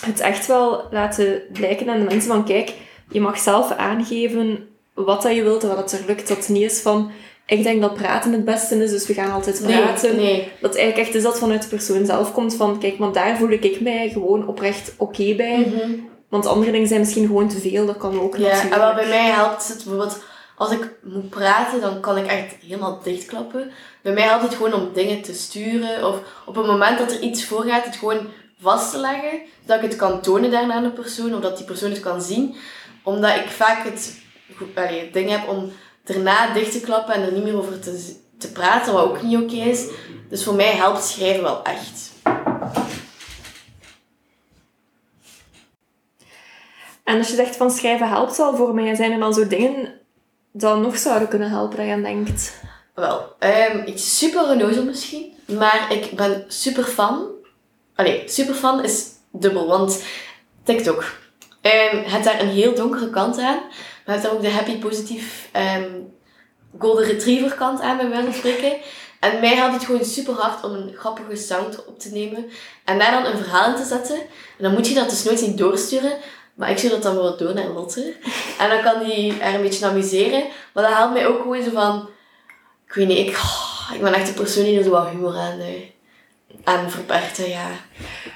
het 0.06 0.20
echt 0.20 0.48
wel 0.48 0.84
laten 0.92 1.42
blijken 1.54 1.90
aan 1.90 2.00
de 2.00 2.06
mensen 2.06 2.32
van, 2.32 2.46
kijk, 2.46 2.74
je 3.10 3.22
mag 3.22 3.40
zelf 3.40 3.72
aangeven 3.72 4.68
wat 4.94 5.22
dat 5.22 5.36
je 5.36 5.44
wilt 5.44 5.64
en 5.64 5.70
wat 5.70 5.92
het 5.92 6.00
er 6.00 6.08
lukt. 6.08 6.28
Dat 6.28 6.38
het 6.38 6.50
niet 6.50 6.72
is 6.72 6.80
van, 6.80 7.12
ik 7.46 7.64
denk 7.64 7.82
dat 7.82 7.94
praten 7.94 8.32
het 8.32 8.46
beste 8.46 8.84
is, 8.84 8.92
dus 8.92 9.08
we 9.08 9.14
gaan 9.14 9.32
altijd 9.32 9.62
praten. 9.64 10.16
Nee, 10.16 10.26
nee. 10.26 10.48
Dat 10.62 10.76
eigenlijk 10.76 11.08
echt 11.08 11.16
is 11.18 11.24
dat 11.24 11.40
vanuit 11.40 11.62
de 11.62 11.68
persoon 11.68 12.06
zelf 12.06 12.32
komt 12.34 12.56
van, 12.56 12.80
kijk, 12.80 12.98
maar 12.98 13.12
daar 13.12 13.38
voel 13.38 13.52
ik 13.52 13.82
mij 13.82 14.10
gewoon 14.10 14.48
oprecht 14.48 14.94
oké 14.98 15.36
bij. 15.36 15.58
Mhm. 15.58 15.92
Want 16.30 16.46
andere 16.46 16.72
dingen 16.72 16.88
zijn 16.88 17.00
misschien 17.00 17.26
gewoon 17.26 17.50
te 17.50 17.60
veel, 17.60 17.86
dat 17.86 17.98
kan 17.98 18.20
ook 18.20 18.38
Ja, 18.38 18.42
natuurlijk. 18.42 18.74
en 18.74 18.80
wel 18.80 18.94
bij 18.94 19.08
mij 19.08 19.30
helpt 19.30 19.68
het 19.68 19.78
bijvoorbeeld, 19.78 20.24
als 20.56 20.72
ik 20.72 20.92
moet 21.04 21.30
praten, 21.30 21.82
dan 21.82 22.00
kan 22.00 22.18
ik 22.18 22.26
echt 22.26 22.56
helemaal 22.62 23.00
dichtklappen. 23.04 23.72
Bij 24.02 24.14
mij 24.14 24.24
helpt 24.24 24.44
het 24.44 24.56
gewoon 24.56 24.74
om 24.74 24.90
dingen 24.94 25.22
te 25.22 25.34
sturen, 25.34 26.08
of 26.08 26.20
op 26.46 26.56
het 26.56 26.66
moment 26.66 26.98
dat 26.98 27.12
er 27.12 27.20
iets 27.20 27.46
voorgaat, 27.46 27.86
het 27.86 27.96
gewoon 27.96 28.28
vast 28.62 28.92
te 28.92 28.98
leggen, 28.98 29.40
zodat 29.62 29.84
ik 29.84 29.90
het 29.90 29.96
kan 29.96 30.22
tonen 30.22 30.52
daarna 30.52 30.74
aan 30.74 30.84
de 30.84 30.90
persoon, 30.90 31.36
of 31.36 31.42
dat 31.42 31.58
die 31.58 31.66
persoon 31.66 31.90
het 31.90 32.00
kan 32.00 32.22
zien. 32.22 32.56
Omdat 33.04 33.36
ik 33.36 33.50
vaak 33.50 33.84
het, 33.84 34.20
allee, 34.76 35.00
het 35.00 35.14
ding 35.14 35.30
heb 35.30 35.48
om 35.48 35.72
daarna 36.04 36.54
dicht 36.54 36.72
te 36.72 36.82
klappen 36.82 37.14
en 37.14 37.22
er 37.22 37.32
niet 37.32 37.44
meer 37.44 37.58
over 37.58 37.80
te, 37.80 38.16
te 38.38 38.52
praten, 38.52 38.94
wat 38.94 39.04
ook 39.04 39.22
niet 39.22 39.38
oké 39.38 39.56
is. 39.56 39.86
Dus 40.30 40.44
voor 40.44 40.54
mij 40.56 40.72
helpt 40.72 41.04
schrijven 41.04 41.44
wel 41.44 41.64
echt. 41.64 42.12
En 47.08 47.18
als 47.18 47.30
je 47.30 47.36
zegt 47.36 47.56
van 47.56 47.72
schrijven 47.72 48.08
helpt 48.10 48.38
wel 48.38 48.56
voor 48.56 48.74
mij, 48.74 48.96
zijn 48.96 49.12
er 49.12 49.20
dan 49.20 49.34
zo 49.34 49.48
dingen 49.48 49.94
dat 50.52 50.80
nog 50.80 50.98
zouden 50.98 51.28
kunnen 51.28 51.50
helpen 51.50 51.78
dat 51.78 51.88
je 51.88 52.02
denkt? 52.02 52.62
Wel, 52.94 53.36
ehm, 53.40 53.88
iets 53.88 54.18
super 54.18 54.50
onnozel 54.50 54.84
misschien, 54.84 55.34
maar 55.46 55.88
ik 55.92 56.12
ben 56.12 56.46
super 56.48 56.84
fan. 56.84 57.26
Allee, 57.96 58.24
super 58.26 58.54
fan 58.54 58.84
is 58.84 59.06
dubbel, 59.32 59.68
want 59.68 60.04
TikTok. 60.64 61.04
ehm 61.62 62.04
het 62.04 62.24
daar 62.24 62.42
een 62.42 62.50
heel 62.50 62.76
donkere 62.76 63.10
kant 63.10 63.38
aan, 63.40 63.60
maar 64.06 64.16
het 64.16 64.24
daar 64.24 64.34
ook 64.34 64.42
de 64.42 64.50
happy, 64.50 64.78
positief, 64.78 65.50
ehm, 65.52 65.92
golden 66.78 67.06
retriever 67.06 67.54
kant 67.54 67.82
aan, 67.82 67.98
bij 67.98 68.10
wijze 68.10 68.24
van 68.24 68.34
spreken. 68.34 68.78
En 69.20 69.40
mij 69.40 69.56
helpt 69.56 69.74
het 69.74 69.86
gewoon 69.86 70.06
super 70.06 70.34
hard 70.34 70.64
om 70.64 70.74
een 70.74 70.94
grappige 70.96 71.36
sound 71.36 71.86
op 71.86 72.00
te 72.00 72.10
nemen 72.10 72.46
en 72.86 73.00
daar 73.00 73.12
dan 73.12 73.26
een 73.26 73.38
verhaal 73.38 73.70
in 73.70 73.76
te 73.76 73.86
zetten. 73.86 74.16
En 74.16 74.64
dan 74.64 74.74
moet 74.74 74.88
je 74.88 74.94
dat 74.94 75.10
dus 75.10 75.24
nooit 75.24 75.42
niet 75.42 75.58
doorsturen, 75.58 76.18
maar 76.58 76.70
ik 76.72 76.78
stuur 76.78 76.90
dat 76.90 77.04
dan 77.04 77.16
wel 77.16 77.38
door 77.38 77.54
naar 77.54 77.68
Lotte. 77.68 78.14
En 78.60 78.70
dan 78.70 78.82
kan 78.82 79.04
die 79.04 79.40
er 79.40 79.54
een 79.56 79.62
beetje 79.62 79.86
amuseren. 79.86 80.44
Maar 80.74 80.84
dat 80.84 80.94
helpt 80.94 81.14
mij 81.14 81.28
ook 81.28 81.42
gewoon 81.42 81.64
zo 81.64 81.70
van... 81.74 82.10
Ik 82.88 82.94
weet 82.94 83.08
niet, 83.08 83.28
ik, 83.28 83.36
oh, 83.36 83.92
ik 83.94 84.02
ben 84.02 84.14
echt 84.14 84.28
de 84.28 84.34
persoon 84.34 84.64
die 84.64 84.78
er 84.78 84.84
zo 84.84 84.90
wat 84.90 85.08
humor 85.10 85.36
aan, 85.38 85.60
eh, 85.60 85.68
aan 86.64 86.92
verbergt. 86.92 87.38
hè, 87.38 87.46
Ja. 87.46 87.68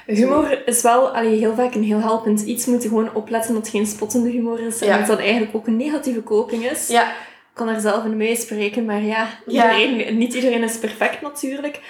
Humor 0.06 0.62
is 0.68 0.82
wel 0.82 1.08
allee, 1.08 1.38
heel 1.38 1.54
vaak 1.54 1.74
een 1.74 1.82
heel 1.84 2.00
helpend 2.00 2.40
iets. 2.40 2.66
Moet 2.66 2.82
je 2.82 2.88
gewoon 2.88 3.14
opletten 3.14 3.54
dat 3.54 3.62
het 3.62 3.70
geen 3.72 3.86
spottende 3.86 4.30
humor 4.30 4.60
is. 4.60 4.80
En 4.80 4.86
Ja. 4.86 4.98
dat 4.98 5.06
dat 5.06 5.18
eigenlijk 5.18 5.54
ook 5.54 5.66
een 5.66 5.76
negatieve 5.76 6.20
koping 6.20 6.70
is. 6.70 6.88
Ja, 6.88 7.10
Ik 7.10 7.58
kan 7.58 7.68
er 7.68 7.80
zelf 7.80 8.04
in 8.04 8.16
mee 8.16 8.36
spreken, 8.36 8.84
maar 8.84 9.02
ja, 9.02 9.28
Ja. 9.46 9.76
iedereen, 9.76 10.18
niet 10.18 10.34
iedereen 10.34 10.62
is 10.62 10.78
perfect 10.78 11.20
natuurlijk. 11.20 11.80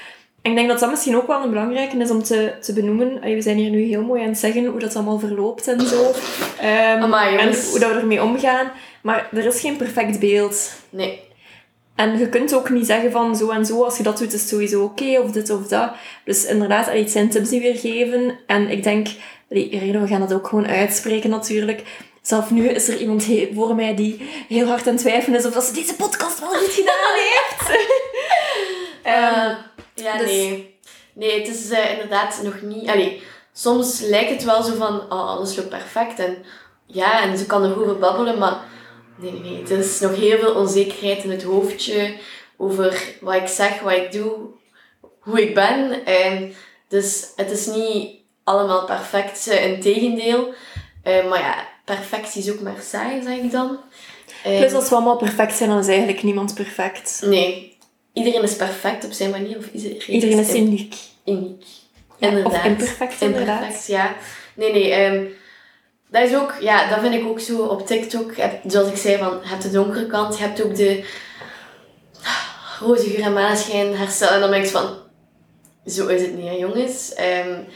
En 0.42 0.50
ik 0.50 0.56
denk 0.56 0.68
dat 0.68 0.78
dat 0.78 0.90
misschien 0.90 1.16
ook 1.16 1.26
wel 1.26 1.42
een 1.42 1.50
belangrijke 1.50 1.96
is 1.96 2.10
om 2.10 2.22
te, 2.22 2.52
te 2.60 2.72
benoemen. 2.72 3.18
Allee, 3.20 3.34
We 3.34 3.42
zijn 3.42 3.56
hier 3.56 3.70
nu 3.70 3.82
heel 3.82 4.02
mooi 4.02 4.22
aan 4.22 4.28
het 4.28 4.38
zeggen 4.38 4.66
hoe 4.66 4.80
dat 4.80 4.96
allemaal 4.96 5.18
verloopt 5.18 5.68
en 5.68 5.80
zo. 5.80 6.12
Ehm, 6.60 7.02
Amai, 7.02 7.36
en 7.36 7.54
hoe 7.70 7.78
dat 7.78 7.92
we 7.92 7.98
ermee 8.00 8.22
omgaan. 8.22 8.70
Maar 9.02 9.28
er 9.32 9.46
is 9.46 9.60
geen 9.60 9.76
perfect 9.76 10.18
beeld. 10.20 10.70
nee. 10.90 11.30
En 11.94 12.18
je 12.18 12.28
kunt 12.28 12.54
ook 12.54 12.70
niet 12.70 12.86
zeggen 12.86 13.10
van 13.10 13.36
zo 13.36 13.50
en 13.50 13.66
zo, 13.66 13.82
als 13.82 13.96
je 13.96 14.02
dat 14.02 14.18
doet, 14.18 14.32
is 14.32 14.40
het 14.40 14.48
sowieso 14.50 14.82
oké, 14.82 15.20
of 15.20 15.30
dit 15.30 15.50
of 15.50 15.66
dat. 15.66 15.92
Dus 16.24 16.44
inderdaad, 16.44 16.88
allee, 16.88 17.02
het 17.02 17.10
zijn 17.10 17.30
tips 17.30 17.48
die 17.48 17.60
we 17.60 17.66
hier 17.66 17.78
geven. 17.78 18.38
En 18.46 18.70
ik 18.70 18.82
denk, 18.82 19.08
allee, 19.50 19.68
Irene, 19.68 20.00
we 20.00 20.06
gaan 20.06 20.20
dat 20.20 20.32
ook 20.32 20.46
gewoon 20.46 20.66
uitspreken 20.66 21.30
natuurlijk. 21.30 21.82
Zelf 22.22 22.50
nu 22.50 22.68
is 22.68 22.88
er 22.88 22.96
iemand 22.96 23.26
voor 23.54 23.74
mij 23.74 23.94
die 23.96 24.28
heel 24.48 24.66
hard 24.66 24.86
aan 24.86 24.92
het 24.92 25.02
twijfelen 25.02 25.38
is 25.38 25.46
of 25.46 25.52
dat 25.52 25.64
ze 25.64 25.72
deze 25.72 25.94
podcast 25.94 26.40
wel 26.40 26.48
goed 26.48 26.72
gedaan 26.72 27.14
heeft. 27.14 27.80
Eh, 29.02 29.48
ja, 29.94 30.18
dus- 30.18 30.26
nee. 30.26 30.70
Nee, 31.14 31.38
het 31.38 31.48
is 31.48 31.70
eh, 31.70 31.92
inderdaad 31.92 32.40
nog 32.42 32.62
niet... 32.62 32.88
Allee, 32.88 33.22
soms 33.52 34.00
lijkt 34.00 34.30
het 34.30 34.44
wel 34.44 34.62
zo 34.62 34.74
van, 34.74 35.00
oh, 35.00 35.28
alles 35.28 35.56
loopt 35.56 35.68
perfect. 35.68 36.18
En 36.18 36.44
ja, 36.86 37.22
en 37.22 37.38
ze 37.38 37.46
kan 37.46 37.64
erover 37.64 37.98
babbelen, 37.98 38.38
maar 38.38 38.60
nee, 39.16 39.32
nee. 39.32 39.56
Het 39.56 39.70
is 39.70 40.00
nog 40.00 40.16
heel 40.16 40.38
veel 40.38 40.54
onzekerheid 40.54 41.24
in 41.24 41.30
het 41.30 41.42
hoofdje 41.42 42.16
over 42.56 43.16
wat 43.20 43.34
ik 43.34 43.48
zeg, 43.48 43.80
wat 43.80 43.92
ik 43.92 44.12
doe, 44.12 44.36
hoe 45.18 45.42
ik 45.42 45.54
ben. 45.54 46.04
En 46.04 46.54
dus 46.88 47.32
het 47.36 47.50
is 47.50 47.66
niet 47.66 48.20
allemaal 48.44 48.84
perfect, 48.84 49.46
in 49.46 49.80
tegendeel. 49.80 50.54
Uh, 51.04 51.28
maar 51.28 51.40
ja, 51.40 51.68
perfectie 51.84 52.42
is 52.42 52.52
ook 52.52 52.60
maar 52.60 52.80
saai, 52.80 53.22
zeg 53.22 53.36
ik 53.36 53.50
dan. 53.50 53.78
Uh, 54.46 54.58
Plus 54.58 54.72
als 54.72 54.88
we 54.88 54.94
allemaal 54.94 55.16
perfect 55.16 55.56
zijn, 55.56 55.70
dan 55.70 55.78
is 55.78 55.86
eigenlijk 55.86 56.22
niemand 56.22 56.54
perfect. 56.54 57.22
Nee. 57.24 57.71
Iedereen 58.12 58.42
is 58.42 58.56
perfect 58.56 59.04
op 59.04 59.12
zijn 59.12 59.30
manier. 59.30 59.58
Of 59.58 59.66
iedereen, 59.72 60.10
iedereen 60.10 60.38
is 60.38 60.54
uniek. 60.54 60.94
Uniek. 61.24 61.64
inderdaad. 62.18 62.52
Of 62.52 62.64
imperfect, 62.64 63.20
inderdaad. 63.20 63.60
Imperfect, 63.60 63.86
ja. 63.86 64.14
Nee, 64.54 64.72
nee. 64.72 65.04
Um, 65.04 65.32
dat 66.10 66.28
is 66.28 66.36
ook, 66.36 66.54
ja, 66.60 66.88
dat 66.88 67.00
vind 67.00 67.14
ik 67.14 67.26
ook 67.26 67.40
zo 67.40 67.62
op 67.62 67.86
TikTok. 67.86 68.32
Zoals 68.66 68.88
ik 68.88 68.96
zei, 68.96 69.18
van, 69.18 69.38
je 69.42 69.48
hebt 69.48 69.62
de 69.62 69.70
donkere 69.70 70.06
kant, 70.06 70.36
je 70.38 70.42
hebt 70.42 70.62
ook 70.62 70.74
de 70.74 71.04
roze 72.80 73.10
geur 73.10 73.24
en 73.24 73.32
maneschijn 73.32 73.96
herstellen. 73.96 74.34
En 74.34 74.40
dan 74.40 74.50
denk 74.50 74.64
ik 74.64 74.70
van, 74.70 74.96
zo 75.86 76.06
is 76.06 76.20
het 76.20 76.36
niet, 76.36 76.48
hè, 76.48 76.54
jongens. 76.54 77.14
Um, 77.46 77.66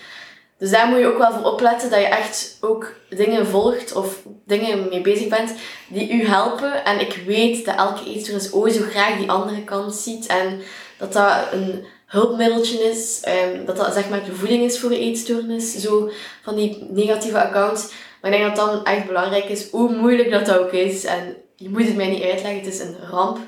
dus 0.59 0.71
daar 0.71 0.89
moet 0.89 0.99
je 0.99 1.07
ook 1.07 1.19
wel 1.19 1.33
voor 1.33 1.53
opletten 1.53 1.91
dat 1.91 2.01
je 2.01 2.07
echt 2.07 2.57
ook 2.61 2.93
dingen 3.09 3.47
volgt 3.47 3.93
of 3.93 4.23
dingen 4.47 4.89
mee 4.89 5.01
bezig 5.01 5.29
bent 5.29 5.55
die 5.89 6.13
u 6.13 6.27
helpen. 6.27 6.85
En 6.85 7.01
ik 7.01 7.23
weet 7.27 7.65
dat 7.65 7.77
elke 7.77 8.05
eetstoornis 8.05 8.53
ooit 8.53 8.75
zo 8.75 8.83
graag 8.83 9.17
die 9.17 9.31
andere 9.31 9.65
kant 9.65 9.95
ziet 9.95 10.27
en 10.27 10.61
dat 10.99 11.13
dat 11.13 11.53
een 11.53 11.87
hulpmiddeltje 12.07 12.79
is. 12.79 13.23
Um, 13.55 13.65
dat 13.65 13.77
dat 13.77 13.95
zeg 13.95 14.09
maar 14.09 14.25
de 14.25 14.35
voeding 14.35 14.65
is 14.65 14.79
voor 14.79 14.91
de 14.91 14.99
eetstoornis. 14.99 15.77
Zo 15.77 16.11
van 16.43 16.55
die 16.57 16.87
negatieve 16.91 17.43
accounts. 17.43 17.93
Maar 18.21 18.33
ik 18.33 18.39
denk 18.39 18.57
dat 18.57 18.67
dan 18.67 18.85
echt 18.85 19.07
belangrijk 19.07 19.45
is 19.45 19.71
hoe 19.71 19.97
moeilijk 19.97 20.31
dat 20.31 20.59
ook 20.59 20.73
is. 20.73 21.05
En 21.05 21.37
je 21.57 21.69
moet 21.69 21.87
het 21.87 21.97
mij 21.97 22.09
niet 22.09 22.23
uitleggen, 22.23 22.61
het 22.65 22.75
is 22.75 22.81
een 22.81 22.97
ramp. 23.11 23.39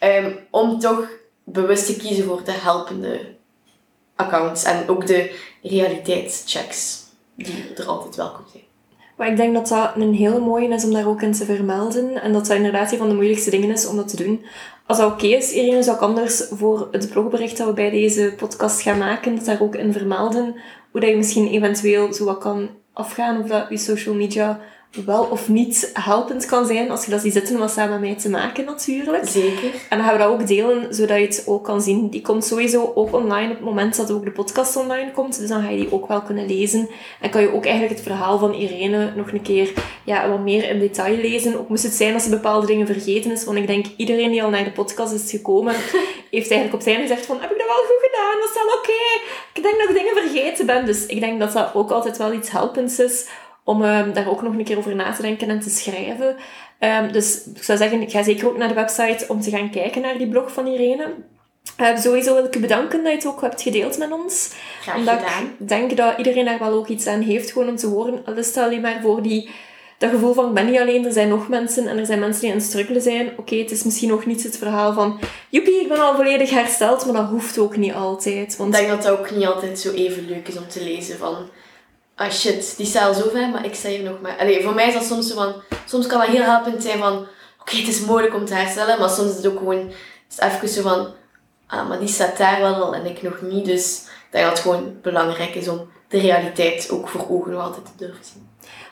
Um, 0.00 0.38
om 0.50 0.78
toch 0.78 1.08
bewust 1.44 1.86
te 1.86 1.96
kiezen 1.96 2.24
voor 2.24 2.44
de 2.44 2.52
helpende 2.52 3.38
accounts 4.20 4.64
en 4.64 4.88
ook 4.88 5.06
de 5.06 5.34
realiteitschecks 5.62 6.98
die 7.34 7.72
er 7.76 7.86
altijd 7.86 8.16
welkom 8.16 8.44
zijn. 8.52 8.62
Maar 9.16 9.28
ik 9.28 9.36
denk 9.36 9.54
dat 9.54 9.68
dat 9.68 9.90
een 9.96 10.14
hele 10.14 10.40
mooie 10.40 10.68
is 10.68 10.84
om 10.84 10.92
daar 10.92 11.06
ook 11.06 11.22
in 11.22 11.32
te 11.32 11.44
vermelden. 11.44 12.22
En 12.22 12.32
dat 12.32 12.46
dat 12.46 12.56
inderdaad 12.56 12.92
een 12.92 12.98
van 12.98 13.08
de 13.08 13.14
moeilijkste 13.14 13.50
dingen 13.50 13.70
is 13.70 13.86
om 13.86 13.96
dat 13.96 14.08
te 14.08 14.24
doen. 14.24 14.44
Als 14.86 14.98
dat 14.98 15.12
oké 15.12 15.26
is, 15.26 15.52
Irene, 15.52 15.82
zou 15.82 15.96
ik 15.96 16.02
anders 16.02 16.46
voor 16.50 16.88
het 16.90 17.10
blogbericht 17.10 17.56
dat 17.56 17.66
we 17.66 17.72
bij 17.72 17.90
deze 17.90 18.34
podcast 18.36 18.82
gaan 18.82 18.98
maken, 18.98 19.36
dat 19.36 19.44
daar 19.44 19.62
ook 19.62 19.74
in 19.74 19.92
vermelden 19.92 20.54
hoe 20.90 21.00
dat 21.00 21.10
je 21.10 21.16
misschien 21.16 21.48
eventueel 21.48 22.12
zo 22.12 22.24
wat 22.24 22.38
kan 22.38 22.70
afgaan 22.92 23.42
of 23.42 23.48
dat 23.48 23.66
je 23.68 23.76
social 23.76 24.14
media 24.14 24.60
wel 24.90 25.24
of 25.24 25.48
niet 25.48 25.90
helpend 25.92 26.46
kan 26.46 26.66
zijn 26.66 26.90
als 26.90 27.04
je 27.04 27.10
dat 27.10 27.20
ziet 27.20 27.32
zitten 27.32 27.58
wat 27.58 27.70
samen 27.70 28.00
met 28.00 28.00
mij 28.00 28.18
te 28.18 28.30
maken 28.30 28.64
natuurlijk. 28.64 29.28
Zeker. 29.28 29.70
En 29.88 29.98
dan 29.98 30.06
gaan 30.06 30.12
we 30.12 30.22
dat 30.22 30.28
ook 30.28 30.46
delen, 30.46 30.94
zodat 30.94 31.18
je 31.18 31.24
het 31.24 31.42
ook 31.46 31.64
kan 31.64 31.82
zien. 31.82 32.08
Die 32.08 32.20
komt 32.20 32.44
sowieso 32.44 32.92
ook 32.94 33.14
online 33.14 33.50
op 33.50 33.56
het 33.56 33.64
moment 33.64 33.96
dat 33.96 34.10
ook 34.10 34.24
de 34.24 34.30
podcast 34.30 34.76
online 34.76 35.10
komt. 35.10 35.38
Dus 35.38 35.48
dan 35.48 35.62
ga 35.62 35.68
je 35.68 35.76
die 35.76 35.92
ook 35.92 36.08
wel 36.08 36.22
kunnen 36.22 36.46
lezen. 36.46 36.88
En 37.20 37.30
kan 37.30 37.40
je 37.40 37.54
ook 37.54 37.64
eigenlijk 37.64 37.94
het 37.94 38.06
verhaal 38.06 38.38
van 38.38 38.54
Irene 38.54 39.12
nog 39.16 39.32
een 39.32 39.42
keer 39.42 39.72
ja, 40.04 40.28
wat 40.28 40.40
meer 40.40 40.68
in 40.68 40.78
detail 40.78 41.16
lezen. 41.16 41.58
Ook 41.58 41.68
moest 41.68 41.82
het 41.82 41.92
zijn 41.92 42.14
als 42.14 42.22
ze 42.22 42.30
bepaalde 42.30 42.66
dingen 42.66 42.86
vergeten 42.86 43.30
is. 43.30 43.44
Want 43.44 43.58
ik 43.58 43.66
denk, 43.66 43.86
iedereen 43.96 44.30
die 44.30 44.42
al 44.42 44.50
naar 44.50 44.64
de 44.64 44.72
podcast 44.72 45.12
is 45.12 45.30
gekomen, 45.30 45.74
heeft 46.30 46.50
eigenlijk 46.50 46.74
op 46.74 46.80
zijn 46.80 47.00
gezegd 47.00 47.26
van, 47.26 47.40
heb 47.40 47.50
ik 47.50 47.58
dat 47.58 47.66
wel 47.66 47.76
goed 47.76 48.10
gedaan? 48.10 48.40
Was 48.40 48.54
dat 48.54 48.78
oké? 48.78 49.22
Ik 49.54 49.62
denk 49.62 49.78
dat 49.78 49.88
ik 49.88 49.94
dingen 49.94 50.30
vergeten 50.30 50.66
ben. 50.66 50.86
Dus 50.86 51.06
ik 51.06 51.20
denk 51.20 51.40
dat 51.40 51.52
dat 51.52 51.74
ook 51.74 51.90
altijd 51.90 52.16
wel 52.16 52.32
iets 52.32 52.50
helpends 52.50 52.98
is 52.98 53.26
om 53.64 53.82
um, 53.82 54.12
daar 54.12 54.28
ook 54.28 54.42
nog 54.42 54.52
een 54.52 54.64
keer 54.64 54.78
over 54.78 54.94
na 54.94 55.12
te 55.12 55.22
denken 55.22 55.48
en 55.48 55.60
te 55.60 55.70
schrijven. 55.70 56.36
Um, 56.80 57.12
dus 57.12 57.44
ik 57.54 57.62
zou 57.62 57.78
zeggen, 57.78 58.10
ga 58.10 58.22
zeker 58.22 58.48
ook 58.48 58.56
naar 58.56 58.68
de 58.68 58.74
website 58.74 59.24
om 59.28 59.40
te 59.40 59.50
gaan 59.50 59.70
kijken 59.70 60.02
naar 60.02 60.18
die 60.18 60.28
blog 60.28 60.52
van 60.52 60.66
Irene. 60.66 61.14
Uh, 61.80 61.96
sowieso 61.96 62.34
wil 62.34 62.44
ik 62.44 62.54
je 62.54 62.60
bedanken 62.60 63.02
dat 63.02 63.12
je 63.12 63.18
het 63.18 63.26
ook 63.26 63.40
hebt 63.40 63.62
gedeeld 63.62 63.98
met 63.98 64.12
ons. 64.12 64.52
Graag 64.80 64.96
Omdat 64.96 65.18
gedaan. 65.18 65.44
ik 65.58 65.68
denk 65.68 65.96
dat 65.96 66.18
iedereen 66.18 66.44
daar 66.44 66.58
wel 66.58 66.72
ook 66.72 66.88
iets 66.88 67.06
aan 67.06 67.20
heeft, 67.20 67.52
gewoon 67.52 67.68
om 67.68 67.76
te 67.76 67.86
horen. 67.86 68.22
Al 68.24 68.36
is 68.36 68.46
het 68.46 68.56
alleen 68.56 68.80
maar 68.80 69.00
voor 69.02 69.22
die, 69.22 69.50
dat 69.98 70.10
gevoel 70.10 70.34
van, 70.34 70.48
ik 70.48 70.54
ben 70.54 70.66
niet 70.70 70.80
alleen, 70.80 71.06
er 71.06 71.12
zijn 71.12 71.28
nog 71.28 71.48
mensen 71.48 71.86
en 71.86 71.98
er 71.98 72.06
zijn 72.06 72.18
mensen 72.18 72.40
die 72.40 72.50
aan 72.50 72.56
het 72.56 72.66
struggelen 72.66 73.02
zijn. 73.02 73.32
Oké, 73.36 73.56
het 73.56 73.70
is 73.70 73.82
misschien 73.82 74.08
nog 74.08 74.26
niet 74.26 74.42
het 74.42 74.58
verhaal 74.58 74.92
van, 74.92 75.20
joepie, 75.48 75.80
ik 75.80 75.88
ben 75.88 76.00
al 76.00 76.14
volledig 76.14 76.50
hersteld, 76.50 77.04
maar 77.04 77.14
dat 77.14 77.30
hoeft 77.30 77.58
ook 77.58 77.76
niet 77.76 77.94
altijd. 77.94 78.56
Want... 78.56 78.74
Ik 78.74 78.80
denk 78.80 78.90
dat 78.90 79.04
het 79.04 79.18
ook 79.18 79.30
niet 79.30 79.46
altijd 79.46 79.78
zo 79.78 79.92
even 79.92 80.26
leuk 80.26 80.48
is 80.48 80.56
om 80.56 80.68
te 80.68 80.82
lezen 80.82 81.18
van 81.18 81.48
ah 82.20 82.30
shit, 82.30 82.76
die 82.76 82.86
staat 82.86 83.08
al 83.08 83.22
zo 83.22 83.30
ver, 83.30 83.48
maar 83.48 83.64
ik 83.64 83.74
sta 83.74 83.88
hier 83.88 84.02
nog 84.02 84.20
maar... 84.20 84.38
Allee, 84.38 84.62
voor 84.62 84.74
mij 84.74 84.88
is 84.88 84.94
dat 84.94 85.04
soms 85.04 85.28
zo 85.28 85.34
van... 85.34 85.54
Soms 85.86 86.06
kan 86.06 86.20
dat 86.20 86.28
heel 86.28 86.42
helpend 86.42 86.82
zijn 86.82 86.98
van... 86.98 87.26
Oké, 87.60 87.76
het 87.76 87.88
is 87.88 88.00
mogelijk 88.00 88.34
om 88.34 88.44
te 88.44 88.54
herstellen, 88.54 88.98
maar 88.98 89.10
soms 89.10 89.30
is 89.30 89.36
het 89.36 89.46
ook 89.46 89.58
gewoon... 89.58 89.92
is 90.30 90.38
even 90.38 90.68
zo 90.68 90.82
van... 90.82 91.08
Ah, 91.66 91.88
maar 91.88 91.98
die 91.98 92.08
staat 92.08 92.38
daar 92.38 92.60
wel 92.60 92.74
al 92.74 92.94
en 92.94 93.06
ik 93.06 93.22
nog 93.22 93.40
niet. 93.40 93.64
Dus 93.64 94.02
denk 94.30 94.44
dat 94.44 94.52
het 94.52 94.62
gewoon 94.62 95.00
belangrijk 95.02 95.54
is 95.54 95.68
om 95.68 95.90
de 96.08 96.18
realiteit 96.18 96.90
ook 96.90 97.08
voor 97.08 97.26
ogen 97.30 97.50
nog 97.50 97.62
altijd 97.62 97.84
te 97.84 97.92
durven 97.96 98.24
zien. 98.24 98.49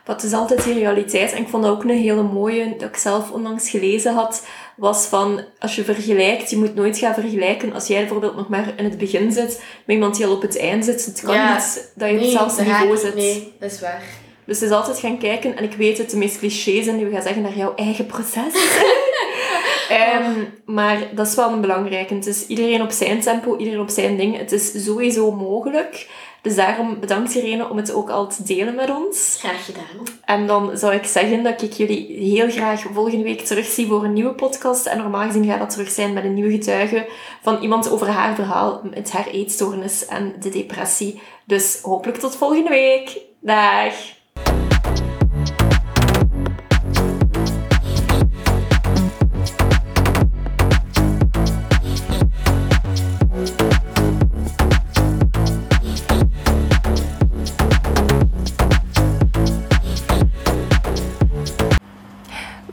Wat 0.08 0.22
is 0.22 0.32
altijd 0.32 0.64
die 0.64 0.74
realiteit. 0.74 1.32
En 1.32 1.42
ik 1.42 1.48
vond 1.48 1.62
dat 1.62 1.72
ook 1.72 1.82
een 1.82 1.90
hele 1.90 2.22
mooie, 2.22 2.76
dat 2.78 2.88
ik 2.88 2.96
zelf 2.96 3.30
onlangs 3.30 3.70
gelezen 3.70 4.14
had, 4.14 4.46
was 4.76 5.06
van, 5.06 5.40
als 5.58 5.76
je 5.76 5.84
vergelijkt, 5.84 6.50
je 6.50 6.56
moet 6.56 6.74
nooit 6.74 6.98
gaan 6.98 7.14
vergelijken. 7.14 7.72
Als 7.72 7.86
jij 7.86 8.00
bijvoorbeeld 8.00 8.36
nog 8.36 8.48
maar 8.48 8.72
in 8.76 8.84
het 8.84 8.98
begin 8.98 9.32
zit, 9.32 9.62
met 9.84 9.96
iemand 9.96 10.16
die 10.16 10.26
al 10.26 10.32
op 10.32 10.42
het 10.42 10.58
eind 10.58 10.84
zit, 10.84 11.04
het 11.04 11.20
kan 11.20 11.54
niet 11.54 11.92
dat 11.94 12.08
je 12.08 12.14
op 12.14 12.20
hetzelfde 12.20 12.62
niveau 12.62 12.96
zit. 12.96 13.14
Nee, 13.14 13.52
dat 13.60 13.70
is 13.72 13.80
waar. 13.80 14.02
Dus 14.44 14.60
het 14.60 14.70
is 14.70 14.76
altijd 14.76 14.98
gaan 14.98 15.18
kijken, 15.18 15.56
en 15.56 15.64
ik 15.64 15.74
weet 15.74 15.98
het, 15.98 16.10
de 16.10 16.16
meest 16.16 16.38
clichés 16.38 16.84
zijn 16.84 16.96
die 16.96 17.06
we 17.06 17.12
gaan 17.12 17.22
zeggen 17.22 17.42
naar 17.42 17.56
jouw 17.56 17.74
eigen 17.74 18.06
proces. 18.06 18.54
um, 19.90 20.54
maar 20.76 20.98
dat 21.14 21.26
is 21.26 21.34
wel 21.34 21.52
een 21.52 21.60
belangrijke. 21.60 22.14
Het 22.14 22.26
is 22.26 22.46
iedereen 22.46 22.82
op 22.82 22.90
zijn 22.90 23.20
tempo, 23.20 23.56
iedereen 23.56 23.80
op 23.80 23.90
zijn 23.90 24.16
ding. 24.16 24.36
Het 24.36 24.52
is 24.52 24.84
sowieso 24.84 25.30
mogelijk. 25.30 26.06
Dus 26.48 26.56
daarom 26.56 27.00
bedankt 27.00 27.34
Irene 27.34 27.68
om 27.68 27.76
het 27.76 27.92
ook 27.92 28.10
al 28.10 28.28
te 28.28 28.42
delen 28.42 28.74
met 28.74 28.90
ons. 28.90 29.36
Graag 29.38 29.64
gedaan. 29.64 30.06
En 30.24 30.46
dan 30.46 30.76
zou 30.76 30.94
ik 30.94 31.04
zeggen 31.04 31.42
dat 31.42 31.62
ik 31.62 31.72
jullie 31.72 32.06
heel 32.06 32.50
graag 32.50 32.80
volgende 32.92 33.24
week 33.24 33.40
terugzie 33.40 33.86
voor 33.86 34.04
een 34.04 34.12
nieuwe 34.12 34.34
podcast. 34.34 34.86
En 34.86 34.98
normaal 34.98 35.26
gezien 35.26 35.44
gaat 35.44 35.58
dat 35.58 35.70
terug 35.70 35.90
zijn 35.90 36.12
met 36.12 36.24
een 36.24 36.34
nieuwe 36.34 36.50
getuige 36.50 37.08
van 37.42 37.62
iemand 37.62 37.90
over 37.90 38.08
haar 38.08 38.34
verhaal 38.34 38.80
met 38.94 39.12
haar 39.12 39.26
eetstoornis 39.26 40.06
en 40.06 40.34
de 40.40 40.48
depressie. 40.48 41.20
Dus 41.44 41.80
hopelijk 41.82 42.18
tot 42.18 42.36
volgende 42.36 42.70
week. 42.70 43.18
Dag! 43.40 44.17